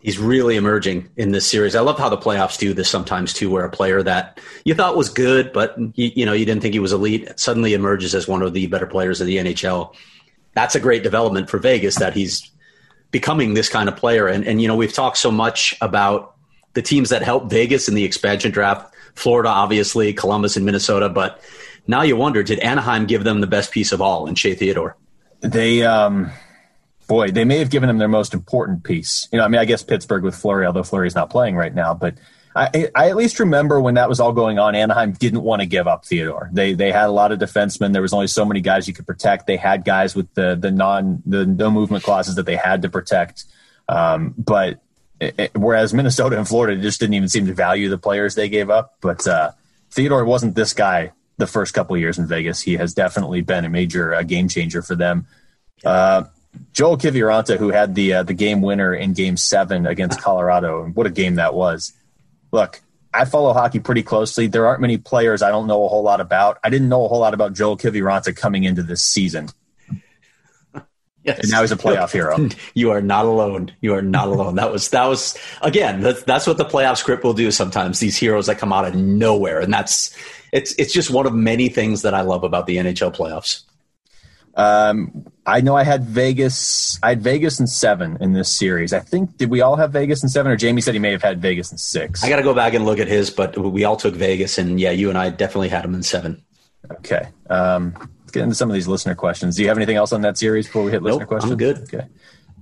[0.00, 1.74] He's really emerging in this series.
[1.74, 4.96] I love how the playoffs do this sometimes too, where a player that you thought
[4.96, 8.26] was good, but you, you know you didn't think he was elite, suddenly emerges as
[8.26, 9.94] one of the better players of the NHL.
[10.54, 12.50] That's a great development for Vegas that he's
[13.10, 14.26] becoming this kind of player.
[14.26, 16.34] And and you know we've talked so much about
[16.72, 21.08] the teams that helped Vegas in the expansion draft Florida, obviously, Columbus and Minnesota.
[21.08, 21.40] But
[21.86, 24.96] now you wonder, did Anaheim give them the best piece of all in Shea Theodore?
[25.40, 26.30] They, um,
[27.06, 29.28] boy, they may have given them their most important piece.
[29.32, 31.94] You know, I mean, I guess Pittsburgh with Fleury, although Fleury's not playing right now,
[31.94, 32.14] but
[32.56, 35.66] I, I, at least remember when that was all going on, Anaheim didn't want to
[35.66, 36.50] give up Theodore.
[36.52, 37.92] They they had a lot of defensemen.
[37.92, 39.48] There was only so many guys you could protect.
[39.48, 42.88] They had guys with the the non the no movement clauses that they had to
[42.88, 43.44] protect.
[43.88, 44.80] Um, but
[45.54, 48.96] whereas Minnesota and Florida just didn't even seem to value the players they gave up.
[49.00, 49.52] But uh,
[49.90, 52.60] Theodore wasn't this guy the first couple years in Vegas.
[52.60, 55.26] He has definitely been a major uh, game changer for them.
[55.84, 56.24] Uh,
[56.72, 60.94] Joel Kiviranta, who had the uh, the game winner in Game Seven against Colorado, and
[60.94, 61.92] what a game that was!
[62.52, 62.80] Look,
[63.12, 64.46] I follow hockey pretty closely.
[64.46, 66.58] There aren't many players I don't know a whole lot about.
[66.62, 69.48] I didn't know a whole lot about Joel Kiviranta coming into this season.
[71.24, 71.40] Yes.
[71.40, 72.48] And now he's a playoff hero.
[72.74, 73.72] You are not alone.
[73.80, 74.56] You are not alone.
[74.56, 76.00] That was that was again.
[76.00, 77.50] That's that's what the playoff script will do.
[77.50, 80.16] Sometimes these heroes that come out of nowhere, and that's
[80.52, 83.62] it's it's just one of many things that I love about the NHL playoffs.
[84.56, 86.98] Um, I know I had Vegas.
[87.02, 88.92] I had Vegas and seven in this series.
[88.92, 91.22] I think did we all have Vegas and seven, or Jaime said he may have
[91.22, 92.22] had Vegas and six.
[92.22, 94.80] I got to go back and look at his, but we all took Vegas, and
[94.80, 96.42] yeah, you and I definitely had him in seven.
[96.90, 97.28] Okay.
[97.48, 97.94] Um,
[98.34, 99.56] get into some of these listener questions.
[99.56, 101.52] Do you have anything else on that series before we hit listener nope, questions?
[101.52, 101.78] I'm good.
[101.78, 102.06] Okay.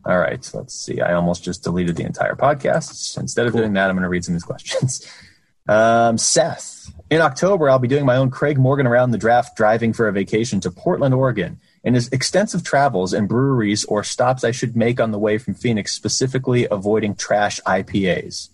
[0.05, 0.51] All right.
[0.55, 1.01] Let's see.
[1.01, 3.18] I almost just deleted the entire podcast.
[3.18, 3.62] Instead of cool.
[3.62, 5.07] doing that, I'm going to read some of these questions.
[5.68, 9.93] Um, Seth, in October, I'll be doing my own Craig Morgan around the draft, driving
[9.93, 11.61] for a vacation to Portland, Oregon.
[11.85, 15.55] And his extensive travels and breweries or stops I should make on the way from
[15.55, 18.49] Phoenix, specifically avoiding trash IPAs.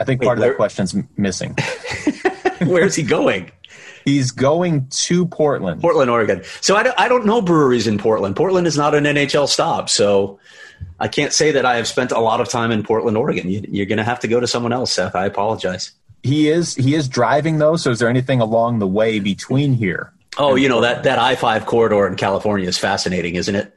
[0.00, 1.56] I think Wait, part of that question's missing.
[2.66, 3.52] Where's he going?
[4.10, 5.80] He's going to Portland.
[5.80, 6.42] Portland, Oregon.
[6.60, 8.34] So I don't, I don't know breweries in Portland.
[8.34, 9.88] Portland is not an NHL stop.
[9.88, 10.40] So
[10.98, 13.48] I can't say that I have spent a lot of time in Portland, Oregon.
[13.48, 15.14] You, are going to have to go to someone else, Seth.
[15.14, 15.92] I apologize.
[16.22, 17.76] He is he is driving though.
[17.76, 20.12] So is there anything along the way between here?
[20.36, 23.74] Oh, you know that that I five corridor in California is fascinating, isn't it?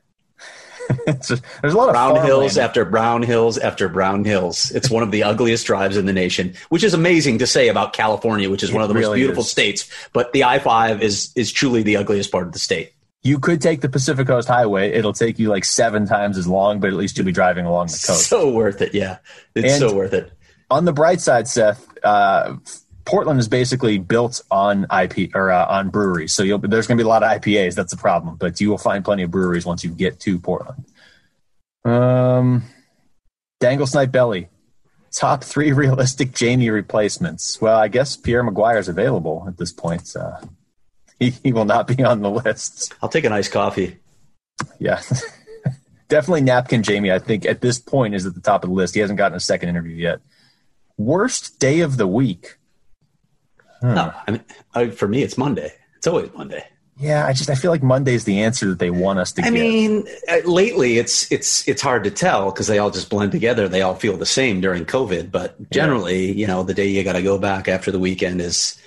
[1.07, 4.71] Just, there's a lot of brown hills after brown hills after brown hills.
[4.71, 7.93] It's one of the ugliest drives in the nation, which is amazing to say about
[7.93, 9.49] California, which is it one of the really most beautiful is.
[9.49, 9.89] states.
[10.13, 12.93] But the I five is is truly the ugliest part of the state.
[13.23, 14.91] You could take the Pacific Coast Highway.
[14.91, 17.88] It'll take you like seven times as long, but at least you'll be driving along
[17.88, 18.27] the coast.
[18.27, 19.19] So worth it, yeah.
[19.55, 20.31] It's and so worth it.
[20.69, 22.55] On the bright side, Seth, uh,
[23.06, 26.34] Portland is basically built on IP or uh, on breweries.
[26.34, 27.76] So there's going to be a lot of IPAs.
[27.76, 30.86] That's the problem, but you will find plenty of breweries once you get to Portland.
[31.84, 32.64] Um,
[33.60, 34.47] Dangle Snipe Belly,
[35.12, 37.60] top three realistic Jaime replacements.
[37.62, 40.16] Well, I guess Pierre McGuire is available at this point.
[40.16, 40.39] Uh,
[41.20, 42.93] he, he will not be on the list.
[43.01, 43.97] I'll take an iced coffee.
[44.80, 45.01] Yeah.
[46.10, 48.93] Definitely napkin Jaime, I think at this point is at the top of the list.
[48.93, 50.20] He hasn't gotten a second interview yet.
[50.97, 52.58] Worst day of the week.
[53.84, 53.93] Huh.
[53.93, 55.73] No, I mean, I, for me, it's Monday.
[55.97, 56.65] It's always Monday.
[56.97, 59.41] Yeah, I just I feel like Monday's the answer that they want us to.
[59.41, 59.51] Give.
[59.51, 59.61] I get.
[59.61, 63.67] mean, uh, lately it's it's it's hard to tell because they all just blend together.
[63.67, 66.34] They all feel the same during COVID, but generally, yeah.
[66.34, 68.79] you know, the day you got to go back after the weekend is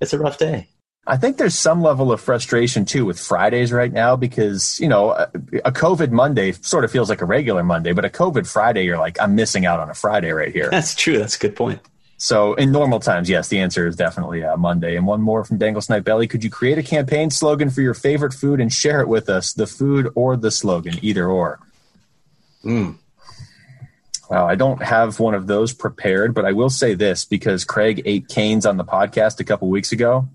[0.00, 0.68] it's a rough day.
[1.06, 5.10] I think there's some level of frustration too with Fridays right now because you know
[5.10, 5.30] a,
[5.64, 8.98] a COVID Monday sort of feels like a regular Monday, but a COVID Friday, you're
[8.98, 10.70] like, I'm missing out on a Friday right here.
[10.70, 11.18] That's true.
[11.18, 11.80] That's a good point.
[12.22, 14.94] So in normal times, yes, the answer is definitely uh, Monday.
[14.94, 16.28] And one more from Dangle Snipe Belly.
[16.28, 19.54] Could you create a campaign slogan for your favorite food and share it with us?
[19.54, 21.60] The food or the slogan, either or.
[22.62, 22.98] Mm.
[24.28, 28.02] Wow, I don't have one of those prepared, but I will say this because Craig
[28.04, 30.28] ate canes on the podcast a couple weeks ago.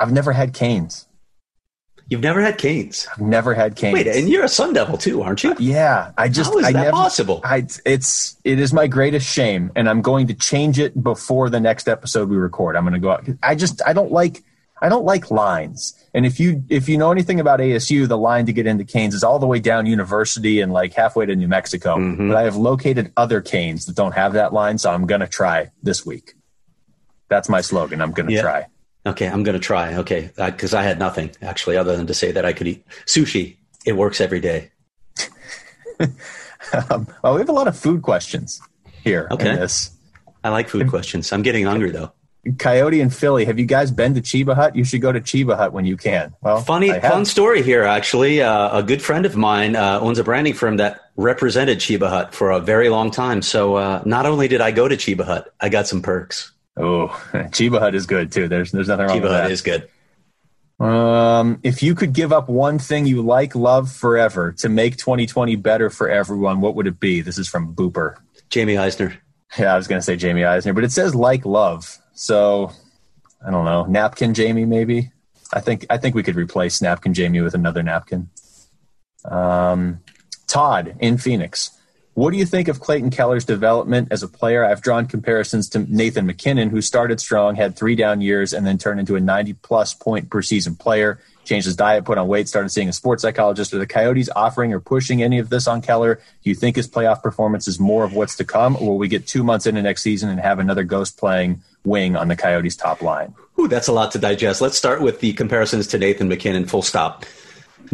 [0.00, 1.06] I've never had canes.
[2.08, 3.06] You've never had canes.
[3.10, 3.94] I've never had canes.
[3.94, 5.54] Wait, and you're a Sun Devil too, aren't you?
[5.58, 7.40] Yeah, I just How is I that never, possible?
[7.44, 11.60] I it's it is my greatest shame, and I'm going to change it before the
[11.60, 12.76] next episode we record.
[12.76, 13.26] I'm going to go out.
[13.42, 14.42] I just I don't like
[14.82, 15.94] I don't like lines.
[16.12, 19.14] And if you if you know anything about ASU, the line to get into Canes
[19.14, 21.96] is all the way down University and like halfway to New Mexico.
[21.96, 22.28] Mm-hmm.
[22.28, 25.26] But I have located other Canes that don't have that line, so I'm going to
[25.26, 26.34] try this week.
[27.28, 28.02] That's my slogan.
[28.02, 28.42] I'm going to yeah.
[28.42, 28.66] try.
[29.06, 29.96] Okay, I'm going to try.
[29.96, 32.86] Okay, because I, I, had nothing actually other than to say that I could eat
[33.04, 33.56] sushi.
[33.84, 34.70] It works every day.
[36.00, 38.60] um, well, we have a lot of food questions
[39.02, 39.28] here.
[39.30, 39.66] Okay.
[40.42, 41.32] I like food questions.
[41.32, 42.12] I'm getting hungry though.
[42.58, 44.76] Coyote and Philly, have you guys been to Cheba Hut?
[44.76, 46.34] You should go to Cheba Hut when you can.
[46.42, 47.84] Well, funny, fun story here.
[47.84, 52.08] Actually, uh, a good friend of mine uh, owns a branding firm that represented Cheba
[52.08, 53.40] Hut for a very long time.
[53.40, 56.52] So uh, not only did I go to Cheba Hut, I got some perks.
[56.76, 57.08] Oh,
[57.52, 58.48] Cheba Hut is good too.
[58.48, 59.50] There's there's nothing wrong Cheba with Hut that.
[59.50, 59.88] is good.
[60.80, 65.54] Um, if you could give up one thing you like, love forever to make 2020
[65.56, 67.20] better for everyone, what would it be?
[67.20, 68.16] This is from Booper.
[68.52, 69.16] Jaime Eisner.
[69.56, 71.98] Yeah, I was going to say Jaime Eisner, but it says like love.
[72.14, 72.72] So
[73.44, 73.84] I don't know.
[73.84, 75.12] Napkin Jaime, maybe.
[75.52, 78.30] I think I think we could replace Napkin Jaime with another napkin.
[79.24, 80.00] Um,
[80.48, 81.70] Todd in Phoenix.
[82.14, 84.64] What do you think of Clayton Keller's development as a player?
[84.64, 88.78] I've drawn comparisons to Nathan MacKinnon, who started strong, had three down years, and then
[88.78, 91.20] turned into a 90 plus point per season player.
[91.44, 93.74] Changed his diet, put on weight, started seeing a sports psychologist.
[93.74, 96.20] Are the Coyotes offering or pushing any of this on Keller?
[96.44, 99.08] Do you think his playoff performance is more of what's to come, or will we
[99.08, 102.76] get two months into next season and have another ghost playing wing on the Coyotes'
[102.76, 103.34] top line?
[103.58, 104.60] Ooh, that's a lot to digest.
[104.60, 107.26] Let's start with the comparisons to Nathan MacKinnon, full stop.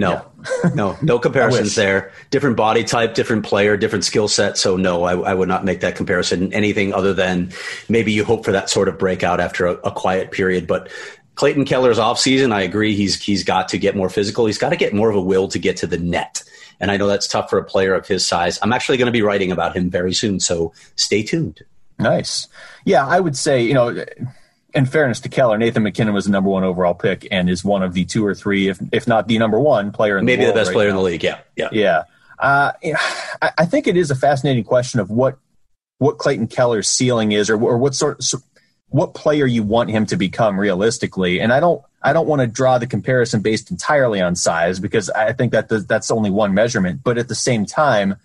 [0.01, 0.25] No,
[0.65, 0.71] yeah.
[0.75, 2.11] no, no comparisons there.
[2.31, 4.57] Different body type, different player, different skill set.
[4.57, 6.55] So no, I, I, would not make that comparison.
[6.55, 7.53] Anything other than
[7.91, 10.67] maybe you hope for that sort of breakout after a, a quiet period.
[10.67, 10.89] But
[11.35, 12.95] Clayton Keller's offseason, I agree.
[12.95, 14.47] He's he's got to get more physical.
[14.47, 16.43] He's got to get more of a will to get to the net.
[16.81, 18.59] And I know that's tough for a player of his size.
[18.63, 21.63] I'm actually going to be writing about him very soon, so stay tuned.
[21.99, 22.49] Nice.
[22.87, 24.03] Yeah, I would say, you know,
[24.75, 27.83] in fairness to Keller, Nathan MacKinnon was the number one overall pick and is one
[27.83, 30.39] of the two or three, if if not the number one player in the league,
[30.39, 30.91] maybe the, the best right player now.
[30.91, 31.23] in the league.
[31.23, 32.03] Yeah, yeah, yeah.
[32.39, 32.73] Uh,
[33.43, 35.39] I, I think it is a fascinating question of what
[35.99, 38.23] what Clayton Keller's ceiling is, or, or what sort,
[38.89, 41.41] what player you want him to become realistically.
[41.41, 45.11] And I don't, I don't want to draw the comparison based entirely on size because
[45.11, 47.03] I think that the, that's only one measurement.
[47.05, 48.17] But at the same time,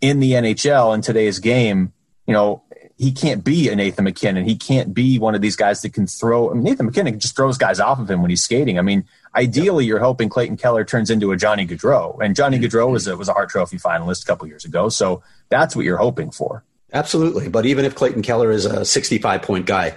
[0.00, 1.92] in the NHL in today's game,
[2.26, 2.63] you know,
[2.96, 4.44] he can't be a Nathan MacKinnon.
[4.44, 6.50] He can't be one of these guys that can throw.
[6.50, 8.78] I mean, Nathan MacKinnon just throws guys off of him when he's skating.
[8.78, 12.66] I mean, ideally, you're hoping Clayton Keller turns into a Johnny Gaudreau, and Johnny mm-hmm.
[12.66, 14.88] Gaudreau was a was a Hart Trophy finalist a couple years ago.
[14.88, 16.62] So that's what you're hoping for.
[16.92, 17.48] Absolutely.
[17.48, 19.96] But even if Clayton Keller is a 65 point guy,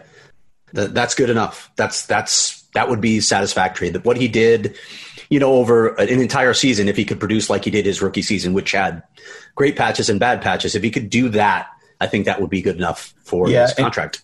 [0.74, 1.72] th- that's good enough.
[1.76, 3.90] That's that's that would be satisfactory.
[3.90, 4.76] That what he did,
[5.30, 8.24] you know, over an entire season, if he could produce like he did his rookie
[8.24, 9.04] season, which had
[9.54, 11.68] great patches and bad patches, if he could do that,
[12.00, 14.24] I think that would be good enough for Yeah, his contract.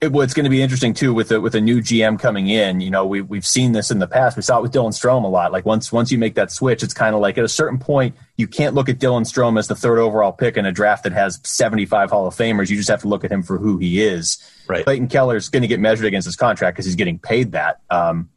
[0.00, 2.48] It, well, it's going to be interesting too with a, with a new GM coming
[2.48, 2.80] in.
[2.80, 4.36] You know, we we've seen this in the past.
[4.36, 5.52] We saw it with Dylan Strome a lot.
[5.52, 8.14] Like once once you make that switch, it's kind of like at a certain point
[8.36, 11.12] you can't look at Dylan Strome as the third overall pick in a draft that
[11.12, 12.68] has 75 Hall of Famers.
[12.68, 14.38] You just have to look at him for who he is.
[14.68, 14.84] Right.
[14.84, 17.80] Clayton Keller's going to get measured against his contract because he's getting paid that.
[17.88, 18.28] Um,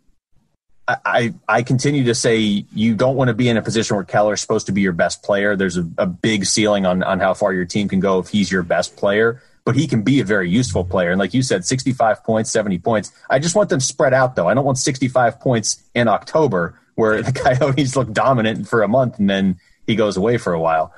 [0.87, 4.39] I, I continue to say you don't want to be in a position where Keller's
[4.39, 5.55] supposed to be your best player.
[5.55, 8.49] There's a, a big ceiling on on how far your team can go if he's
[8.51, 11.11] your best player but he can be a very useful player.
[11.11, 13.11] And like you said, 65 points, 70 points.
[13.29, 14.47] I just want them spread out, though.
[14.47, 19.19] I don't want 65 points in October where the Coyotes look dominant for a month
[19.19, 20.93] and then he goes away for a while.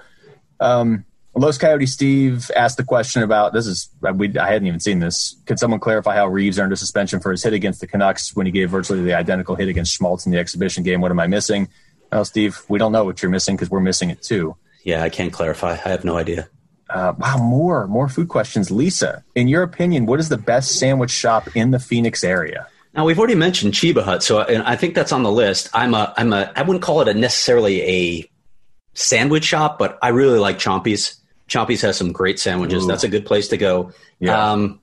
[0.59, 1.03] Um,
[1.39, 5.37] Los Coyote Steve asked the question about this is we, I hadn't even seen this.
[5.45, 8.45] Could someone clarify how Reaves earned a suspension for his hit against the Canucks when
[8.45, 10.99] he gave virtually the identical hit against Schmaltz in the exhibition game?
[10.99, 11.69] What am I missing?
[12.11, 14.57] Well, Steve, we don't know what you're missing because we're missing it too.
[14.83, 15.71] Yeah, I can't clarify.
[15.73, 16.49] I have no idea.
[16.89, 18.69] Uh, wow, more more food questions.
[18.69, 22.67] Lisa, in your opinion, what is the best sandwich shop in the Phoenix area?
[22.93, 25.69] Now we've already mentioned Cheba Hut, so and I think that's on the list.
[25.73, 28.31] I'm a I'm a I wouldn't call it a necessarily a
[28.93, 31.15] sandwich shop, but I really like Chompy's.
[31.49, 32.83] Chompy's has some great sandwiches.
[32.85, 32.87] Ooh.
[32.87, 33.91] That's a good place to go.
[34.19, 34.51] Yeah.
[34.51, 34.79] Um,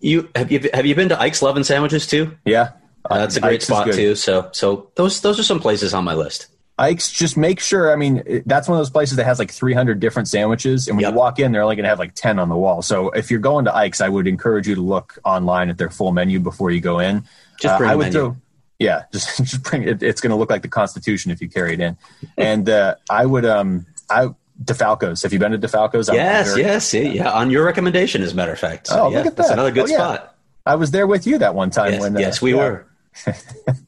[0.00, 2.36] you have you have you been to Ike's Love and Sandwiches too?
[2.44, 2.70] Yeah,
[3.08, 4.14] Uh, that's a great Ike's spot too.
[4.14, 6.46] So so those those are some places on my list.
[6.80, 7.92] Ike's, just make sure.
[7.92, 11.02] I mean, that's one of those places that has like 300 different sandwiches, and when
[11.02, 11.12] Yep.
[11.12, 12.82] you walk in, they're only going to have like 10 on the wall.
[12.82, 15.90] So if you're going to Ike's, I would encourage you to look online at their
[15.90, 17.24] full menu before you go in.
[17.60, 18.12] Just Uh, bring would menu.
[18.12, 18.36] throw.
[18.78, 20.04] Yeah, just just bring it.
[20.04, 21.96] It's going to look like the Constitution if you carry it in.
[22.36, 24.28] And uh, I would um I
[24.64, 25.22] DeFalco's.
[25.22, 26.08] Have you been to DeFalco's?
[26.12, 27.30] Yes, very- yes, yeah, yeah.
[27.30, 28.88] On your recommendation, as a matter of fact.
[28.88, 29.54] So, Oh, yeah, look at That's that.
[29.54, 29.96] another good Oh, yeah.
[29.96, 30.34] spot.
[30.66, 32.16] I was there with you that one time Yes, when.
[32.16, 32.56] uh, yes, we yeah.
[32.56, 32.86] were.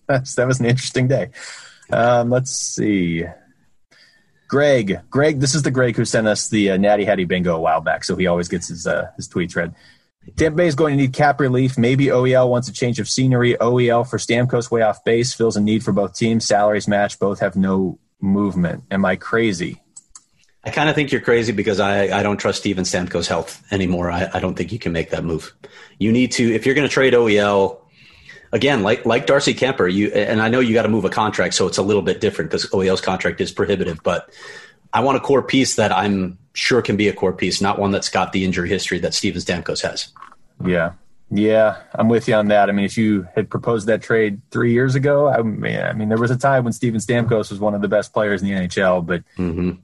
[0.09, 1.31] That was an interesting day.
[1.93, 3.25] Um, let's see.
[4.49, 7.61] Greg, Greg, this is the Greg who sent us the uh, Natty Hattie Bingo a
[7.61, 9.75] while back, so he always gets his uh, his tweets read.
[10.37, 11.79] Tampa Bay is going to need cap relief.
[11.79, 13.55] Maybe OEL wants a change of scenery.
[13.55, 16.45] OEL for Stamkos way off base feels a need for both teams.
[16.45, 17.19] Salaries match.
[17.19, 18.85] Both have no movement.
[18.91, 19.81] Am I crazy?
[20.63, 24.11] I kind of think you're crazy because I, I don't trust Steven Stamkos' health anymore.
[24.11, 25.55] I, I don't think you can make that move.
[25.99, 27.79] You need to if you're going to trade OEL
[28.53, 29.91] again, like like Darcy Kuemper.
[29.93, 32.21] You and I know you got to move a contract, so it's a little bit
[32.21, 34.03] different because OEL's contract is prohibitive.
[34.03, 34.29] But
[34.93, 37.91] I want a core piece that I'm sure can be a core piece, not one
[37.91, 40.09] that's got the injury history that Steven Stamkos has.
[40.65, 40.93] Yeah.
[41.33, 42.69] Yeah, I'm with you on that.
[42.69, 46.09] I mean, if you had proposed that trade three years ago, I mean, I mean
[46.09, 48.55] there was a time when Steven Stamkos was one of the best players in the
[48.55, 49.81] NHL, but Mm-hmm.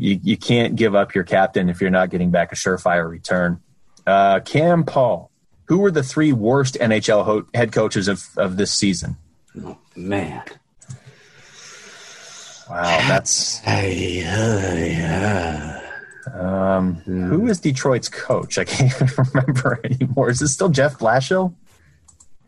[0.00, 3.60] You, you can't give up your captain if you're not getting back a surefire return.
[4.06, 5.30] Uh, Cam Paul,
[5.66, 9.16] who were the three worst NHL ho- head coaches of, of this season?
[9.96, 10.42] Man,
[12.70, 15.90] Wow, that's hey, uh, yeah.
[16.32, 18.56] um, who is Detroit's coach?
[18.56, 20.30] I can't even remember anymore.
[20.30, 21.54] Is this still Jeff Blashill?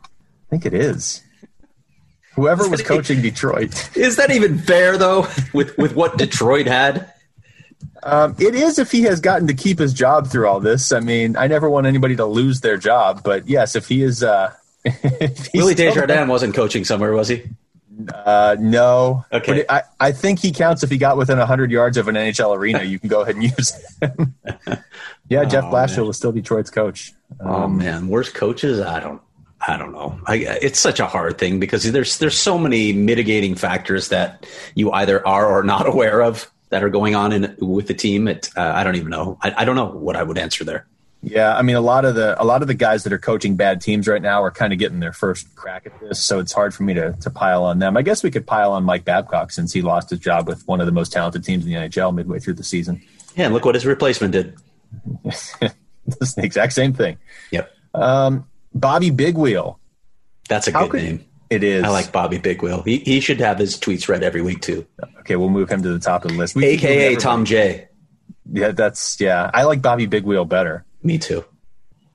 [0.02, 0.08] I
[0.48, 1.22] think it is.
[2.36, 3.90] Whoever was coaching Detroit.
[3.96, 5.26] Is that even fair though?
[5.52, 7.12] With with what Detroit had.
[8.04, 10.92] Um, it is if he has gotten to keep his job through all this.
[10.92, 14.22] I mean, I never want anybody to lose their job, but yes, if he is,
[14.22, 14.52] uh,
[14.84, 17.44] if Willie Desjardins wasn't coaching somewhere, was he?
[18.12, 19.24] Uh, no.
[19.32, 19.46] Okay.
[19.46, 22.16] But it, I, I think he counts if he got within 100 yards of an
[22.16, 22.82] NHL arena.
[22.82, 24.34] You can go ahead and use him.
[25.28, 26.06] yeah, Jeff Oh, Blashill man.
[26.08, 27.12] was still Detroit's coach.
[27.40, 28.80] Oh man, worst coaches?
[28.80, 29.20] I don't.
[29.66, 30.20] I don't know.
[30.26, 34.44] I, it's such a hard thing because there's there's so many mitigating factors that
[34.74, 38.26] you either are or not aware of that are going on in with the team.
[38.26, 39.38] It, uh, I don't even know.
[39.40, 40.88] I, I don't know what I would answer there.
[41.22, 43.54] Yeah, I mean a lot of the a lot of the guys that are coaching
[43.54, 46.52] bad teams right now are kind of getting their first crack at this, so it's
[46.52, 47.96] hard for me to to pile on them.
[47.96, 50.80] I guess we could pile on Mike Babcock since he lost his job with one
[50.80, 53.00] of the most talented teams in the NHL midway through the season.
[53.36, 54.56] Yeah, and look what his replacement did.
[55.24, 57.18] the exact same thing.
[57.52, 57.70] Yep.
[57.94, 59.78] Um, Bobby Big Wheel.
[60.48, 61.24] That's a How good could- name.
[61.54, 61.84] It is.
[61.84, 62.82] I like Bobby Big Wheel.
[62.82, 64.84] He, he should have his tweets read every week too.
[65.20, 66.56] Okay, we'll move him to the top of the list.
[66.56, 67.14] We keep AKA.
[67.16, 67.86] Tom J.
[68.52, 69.52] Yeah, that's yeah.
[69.54, 70.84] I like Bobby Big Wheel better.
[71.04, 71.44] Me too.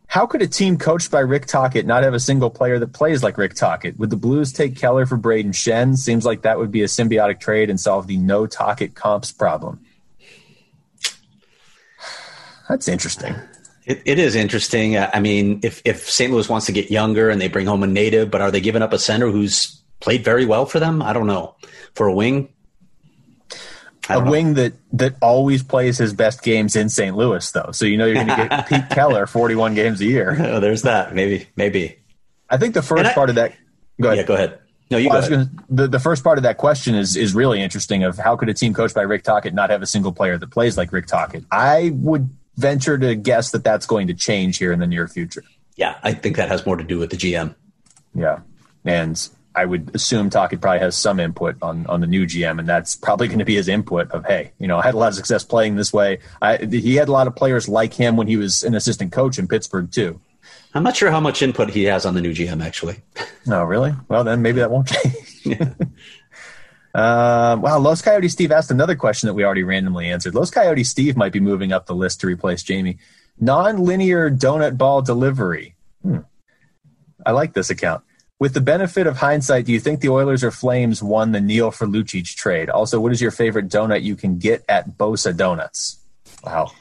[0.07, 3.23] How could a team coached by Rick Tocchet not have a single player that plays
[3.23, 3.97] like Rick Tocchet?
[3.97, 5.95] Would the Blues take Keller for Brayden Schenn?
[5.95, 9.79] Seems like that would be a symbiotic trade and solve the no Tocchet comps problem.
[12.67, 13.35] That's interesting.
[13.89, 14.97] It, it is interesting.
[14.97, 16.31] I mean, if if St.
[16.31, 18.81] Louis wants to get younger and they bring home a native, but are they giving
[18.83, 21.01] up a center who's played very well for them?
[21.01, 21.55] I don't know.
[21.95, 22.49] For a wing,
[24.07, 24.29] a know.
[24.31, 27.15] wing that that always plays his best games in St.
[27.17, 27.71] Louis, though.
[27.71, 30.37] So you know you're going to get Pete Keller 41 games a year.
[30.39, 31.15] Oh, there's that.
[31.15, 31.97] Maybe, maybe.
[32.49, 33.53] I think the first I- part of that.
[33.99, 34.17] Go ahead.
[34.19, 34.59] Yeah, go ahead.
[34.91, 35.49] No, you Well, go ahead.
[35.55, 38.49] gonna, the, the first part of that question is is really interesting of how could
[38.49, 41.07] a team coached by Rick Tocchet not have a single player that plays like Rick
[41.07, 41.43] Tocchet?
[41.51, 45.43] I would venture to guess that that's going to change here in the near future.
[45.75, 47.55] Yeah, I think that has more to do with the GM.
[48.13, 48.39] Yeah,
[48.83, 52.67] and I would assume Tocchet probably has some input on on the new GM, and
[52.67, 55.07] that's probably going to be his input of hey, you know, I had a lot
[55.09, 56.19] of success playing this way.
[56.41, 59.39] I, he had a lot of players like him when he was an assistant coach
[59.39, 60.19] in Pittsburgh too.
[60.73, 62.63] I'm not sure how much input he has on the new GM.
[62.63, 62.97] Actually,
[63.47, 63.93] No, really?
[64.07, 64.87] Well, then maybe that won't
[65.45, 65.45] change.
[66.93, 70.33] Um, wow, Los Coyote Steve asked another question that we already randomly answered.
[70.33, 72.97] Los Coyote Steve might be moving up the list to replace Jaime.
[73.39, 75.75] Non-linear donut ball delivery.
[76.01, 76.19] Hmm.
[77.25, 78.03] I like this account.
[78.39, 81.71] With the benefit of hindsight, do you think the Oilers or Flames won the Neal
[81.71, 82.69] for Lucic trade?
[82.69, 85.99] Also, what is your favorite donut you can get at Bosa Donuts?
[86.43, 86.71] Wow.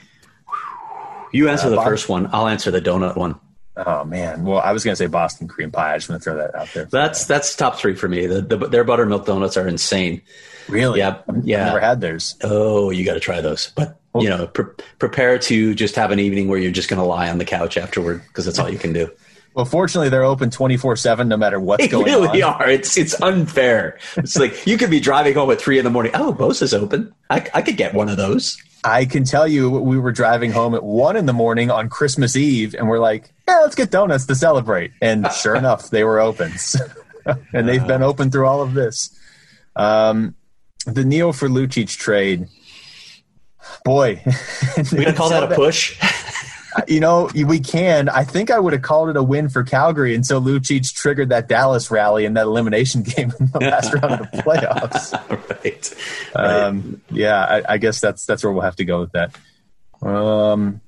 [1.33, 2.29] you answer the Bob- first one.
[2.33, 3.41] I'll answer the donut one.
[3.87, 4.45] Oh man.
[4.45, 5.95] Well, I was going to say Boston cream pie.
[5.95, 6.85] I just want to throw that out there.
[6.87, 8.27] That's that's top three for me.
[8.27, 10.23] The, the, their buttermilk donuts are insane.
[10.69, 10.99] really.
[10.99, 11.65] Yeah, I've yeah.
[11.67, 12.35] never had theirs.
[12.43, 13.73] Oh, you got to try those.
[13.75, 17.07] But you know, pre- prepare to just have an evening where you're just going to
[17.07, 19.11] lie on the couch afterward because that's all you can do.
[19.55, 22.33] Well, fortunately, they're open twenty four seven, no matter what's They going really on.
[22.33, 22.69] They really are.
[22.69, 23.99] It's it's unfair.
[24.17, 26.13] It's like you could be driving home at three in the morning.
[26.15, 27.13] Oh, Bosa's open.
[27.31, 28.61] I, I could get one of those.
[28.85, 32.37] I can tell you, we were driving home at one in the morning on Christmas
[32.37, 36.21] Eve, and we're like, "Yeah, let's get donuts to celebrate." And sure enough, they were
[36.21, 36.53] open,
[37.53, 39.17] and they've been open through all of this.
[39.77, 40.35] Um,
[40.87, 42.47] the Neal for Lucic trade,
[43.85, 44.23] boy,
[44.93, 45.99] We gonna call that a push.
[46.87, 48.09] You know, we can.
[48.09, 51.49] I think I would have called it a win for Calgary until Lucic triggered that
[51.49, 55.65] Dallas rally in that elimination game in the last round of the playoffs.
[55.65, 55.95] right.
[56.37, 59.37] Um, yeah, I, I guess that's that's where we'll have to go with that.
[60.03, 60.81] Um,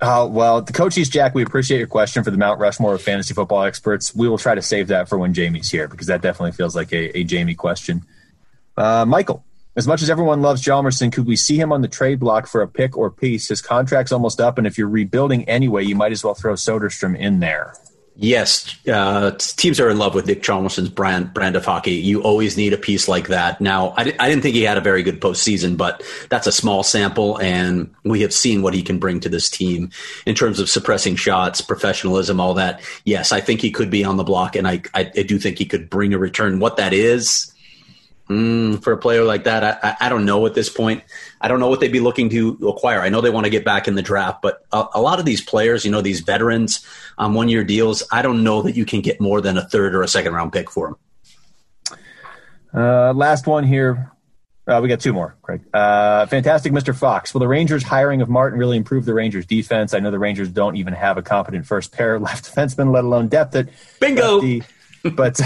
[0.00, 3.34] oh, well, the coaches, Jack, we appreciate your question for the Mount Rushmore of fantasy
[3.34, 4.14] football experts.
[4.14, 6.92] We will try to save that for when Jaime's here because that definitely feels like
[6.92, 8.02] a, a Jaime question.
[8.76, 9.44] Uh, Michael,
[9.76, 12.62] as much as everyone loves Hjalmarsson, could we see him on the trade block for
[12.62, 13.48] a pick or piece?
[13.48, 17.16] His contract's almost up, and if you're rebuilding anyway, you might as well throw Soderstrom
[17.16, 17.74] in there.
[18.18, 21.92] Yes, uh, teams are in love with Nick Hjalmarsson's brand brand of hockey.
[21.92, 23.60] You always need a piece like that.
[23.60, 26.82] Now, I, I didn't think he had a very good postseason, but that's a small
[26.82, 29.90] sample, and we have seen what he can bring to this team
[30.24, 32.80] in terms of suppressing shots, professionalism, all that.
[33.04, 35.58] Yes, I think he could be on the block, and I, I, I do think
[35.58, 36.58] he could bring a return.
[36.58, 37.52] What that is,
[38.28, 41.04] Mm, for a player like that, I, I, don't know at this point.
[41.40, 43.00] I don't know what they'd be looking to acquire.
[43.00, 45.24] I know they want to get back in the draft, but a, a lot of
[45.24, 46.84] these players, you know, these veterans
[47.18, 49.94] on one year deals, I don't know that you can get more than a third
[49.94, 51.98] or a second round pick for them.
[52.74, 54.10] Uh, last one here.
[54.66, 55.62] Uh, we got two more, Craig.
[55.72, 56.92] Uh, fantastic, Mr.
[56.92, 57.32] Fox.
[57.32, 59.94] Will the Rangers' hiring of Martin really improve the Rangers' defense?
[59.94, 63.28] I know the Rangers don't even have a competent first pair left defenseman, let alone
[63.28, 63.68] depth at
[64.00, 64.40] Bingo.
[64.40, 64.64] lefty.
[65.10, 65.40] But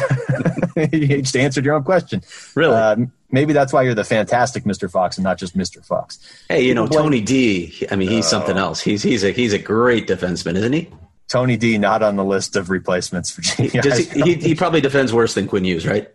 [0.93, 2.23] you just answered your own question.
[2.55, 2.75] Really?
[2.75, 2.97] Uh,
[3.31, 4.91] maybe that's why you're the fantastic Mr.
[4.91, 5.85] Fox and not just Mr.
[5.85, 6.19] Fox.
[6.49, 8.81] Hey, you know, Tony D, I mean, he's something else.
[8.81, 10.89] He's, he's a, he's a great defenseman, isn't he?
[11.29, 13.43] Tony D not on the list of replacements for.
[13.69, 16.11] Does he, he, he probably defends worse than Quinn Hughes, right?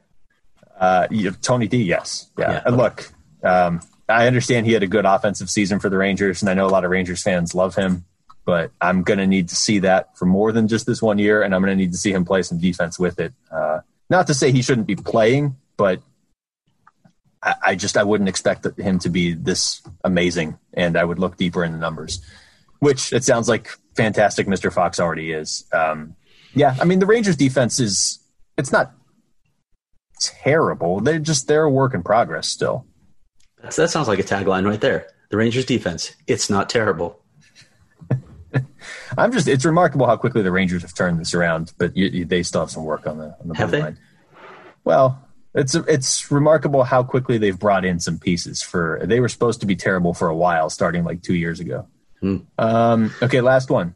[0.78, 2.52] Uh, you- Tony D, yes, yeah.
[2.52, 2.62] Yeah.
[2.66, 3.10] And look,
[3.44, 3.80] um,
[4.10, 6.70] I understand he had a good offensive season for the Rangers, and I know a
[6.70, 8.04] lot of Rangers fans love him.
[8.46, 11.42] But I'm going to need to see that for more than just this one year,
[11.42, 13.34] and I'm going to need to see him play some defense with it.
[13.52, 13.80] Uh,
[14.10, 16.02] not to say he shouldn't be playing, but
[17.42, 21.38] I, I just I wouldn't expect him to be this amazing, and I would look
[21.38, 22.22] deeper in the numbers.
[22.80, 24.72] Which it sounds like fantastic, Mr.
[24.72, 25.64] Fox already is.
[25.72, 26.16] Um,
[26.54, 28.20] yeah, I mean the Rangers defense is
[28.58, 28.94] it's not
[30.20, 31.00] terrible.
[31.00, 32.86] They're just they're a work in progress still.
[33.62, 35.08] That's, that sounds like a tagline right there.
[35.30, 37.24] The Rangers defense, it's not terrible.
[39.18, 39.48] I'm just.
[39.48, 42.62] It's remarkable how quickly the Rangers have turned this around, but you, you, they still
[42.62, 43.82] have some work on the on the have they?
[43.82, 43.98] line.
[44.84, 45.22] Well,
[45.54, 48.62] it's it's remarkable how quickly they've brought in some pieces.
[48.62, 51.88] For they were supposed to be terrible for a while, starting like two years ago.
[52.20, 52.38] Hmm.
[52.58, 53.96] Um, okay, last one.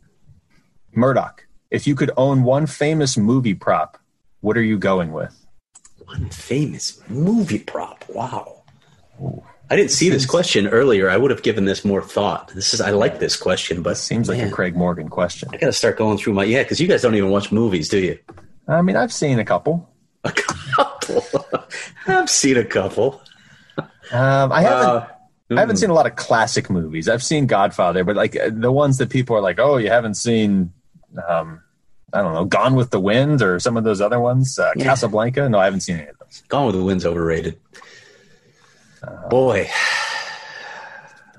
[0.93, 1.45] Murdoch.
[1.71, 3.97] If you could own one famous movie prop,
[4.41, 5.35] what are you going with?
[6.05, 8.03] One famous movie prop.
[8.09, 8.63] Wow.
[9.71, 11.09] I didn't see this question earlier.
[11.09, 12.47] I would have given this more thought.
[12.55, 15.49] This is I like this question, but Seems like man, a Craig Morgan question.
[15.53, 17.87] I got to start going through my yeah because you guys don't even watch movies,
[17.89, 18.17] do you?
[18.67, 19.89] I mean, I've seen a couple.
[20.23, 21.23] A couple.
[22.07, 23.21] I've seen a couple.
[24.11, 24.89] Um, I haven't.
[24.89, 25.07] Uh,
[25.51, 27.09] I haven't seen a lot of classic movies.
[27.09, 30.73] I've seen Godfather, but like the ones that people are like, "Oh, you haven't seen,"
[31.27, 31.61] um,
[32.13, 34.85] I don't know, Gone with the Wind or some of those other ones, uh, Yeah.
[34.85, 35.49] Casablanca.
[35.49, 36.43] No, I haven't seen any of those.
[36.49, 37.59] Gone with the Wind's overrated.
[39.01, 39.27] Uh-huh.
[39.29, 39.69] Boy,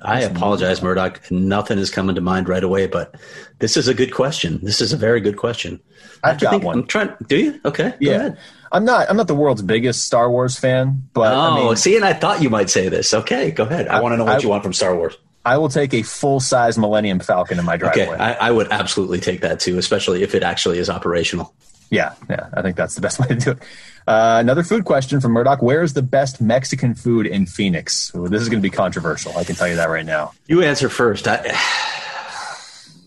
[0.03, 1.21] I apologize, Murdoch.
[1.31, 3.15] Nothing is coming to mind right away, but
[3.59, 4.59] this is a good question.
[4.63, 5.79] This is a very good question.
[6.25, 6.79] I I've to got think- one.
[6.81, 7.11] I'm trying.
[7.29, 7.61] Do you?
[7.65, 7.91] Okay.
[7.91, 8.39] Go Yeah, ahead.
[8.73, 9.11] I'm not.
[9.11, 12.13] I'm not the world's biggest Star Wars fan, but Oh, I mean, see, and I
[12.15, 13.13] thought you might say this.
[13.13, 13.89] Okay, go ahead.
[13.89, 15.17] I, I- want to know what I- you want from Star Wars.
[15.45, 18.03] I will take a full size Millennium Falcon in my driveway.
[18.09, 21.55] Okay, I, I would absolutely take that too, especially if it actually is operational.
[21.91, 23.59] Yeah, yeah, I think that's the best way to do it.
[24.07, 28.13] Uh, another food question from Murdoch: Where is the best Mexican food in Phoenix?
[28.15, 29.37] Ooh, this is going to be controversial.
[29.37, 30.33] I can tell you that right now.
[30.47, 31.27] You answer first.
[31.29, 31.57] I,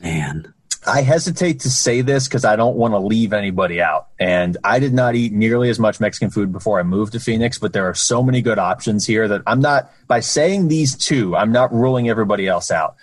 [0.01, 0.53] man,
[0.85, 4.07] I hesitate to say this because I don't want to leave anybody out.
[4.19, 7.57] And I did not eat nearly as much Mexican food before I moved to Phoenix,
[7.57, 11.35] but there are so many good options here that I'm not, by saying these two,
[11.35, 12.95] I'm not ruling everybody else out.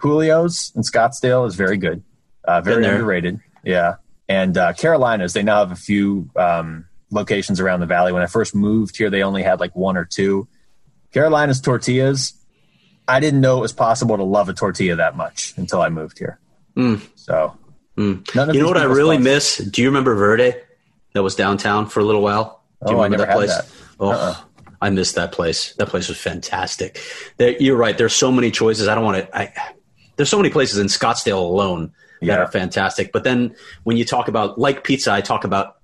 [0.00, 2.02] Julio's in Scottsdale is very good,
[2.44, 3.40] uh, very underrated.
[3.62, 3.96] Yeah.
[4.30, 8.12] And uh, Carolinas, they now have a few um, locations around the valley.
[8.12, 10.46] When I first moved here, they only had like one or two.
[11.12, 12.34] Carolinas tortillas,
[13.08, 16.16] I didn't know it was possible to love a tortilla that much until I moved
[16.20, 16.38] here.
[17.16, 17.58] So,
[17.96, 18.52] none of Hmm.
[18.54, 19.56] you know what I really sponsor- miss?
[19.58, 20.54] Do you remember Verde?
[21.14, 22.62] That was downtown for a little while.
[22.86, 23.50] Do you Oh, I remember never had place?
[23.56, 23.66] that.
[23.98, 24.34] Oh, Uh-uh.
[24.80, 25.74] I missed that place.
[25.74, 27.00] That place was fantastic.
[27.36, 27.98] There, you're right.
[27.98, 28.86] There's so many choices.
[28.86, 29.36] I don't want to.
[29.36, 29.52] I,
[30.16, 32.36] there's so many places in Scottsdale alone that Yeah.
[32.38, 33.12] are fantastic.
[33.12, 33.54] But then
[33.84, 35.76] when you talk about like pizza, I talk about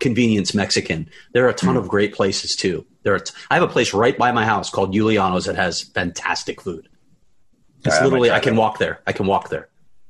[0.00, 1.08] convenience Mexican.
[1.32, 2.86] There are a ton of great places too.
[3.02, 3.18] There are.
[3.18, 6.88] T- I have a place right by my house called Juliano's that has fantastic food.
[7.84, 8.60] It's right, literally I can that.
[8.60, 9.00] walk there.
[9.06, 9.68] I can walk there.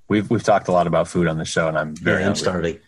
[0.09, 2.35] We've we've talked a lot about food on the show, and I'm very Yeah, I'm
[2.35, 2.79] starving.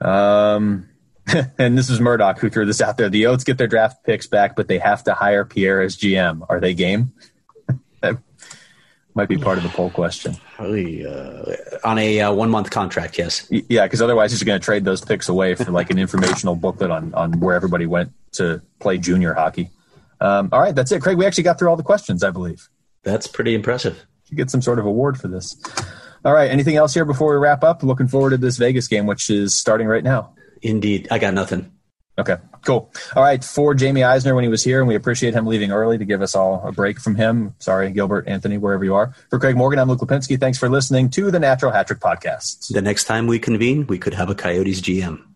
[0.00, 0.88] Um,
[1.58, 3.08] and this is Murdoch who threw this out there.
[3.08, 6.46] The Oats get their draft picks back, but they have to hire Pierre as GM.
[6.48, 7.12] Are they game?
[8.02, 8.16] that
[9.20, 10.34] might be part of the poll question.
[10.58, 11.54] Uh,
[11.84, 13.46] on a uh, one month contract, yes.
[13.50, 16.90] Yeah, because otherwise he's going to trade those picks away for like an informational booklet
[16.90, 19.68] on on where everybody went to play junior hockey.
[20.22, 21.18] Um, all right, that's it, Craig.
[21.18, 22.66] We actually got through all the questions, I believe.
[23.02, 24.06] That's pretty impressive.
[24.28, 25.60] You get some sort of award for this.
[26.24, 27.82] All right, anything else here before we wrap up?
[27.82, 30.34] Looking forward to this Vegas game, which is starting right now.
[30.62, 31.08] Indeed.
[31.10, 31.72] I got nothing.
[32.20, 32.92] Okay, cool.
[33.16, 35.96] All right, for Jaime Eisner when he was here, and we appreciate him leaving early
[35.96, 37.54] to give us all a break from him.
[37.58, 39.14] Sorry, Gilbert, Anthony, wherever you are.
[39.30, 40.38] For Craig Morgan, I'm Luke Lapinski.
[40.38, 42.68] Thanks for listening to the Natural Hat Trick Podcast.
[42.68, 45.29] The next time we convene, we could have a Coyotes GM.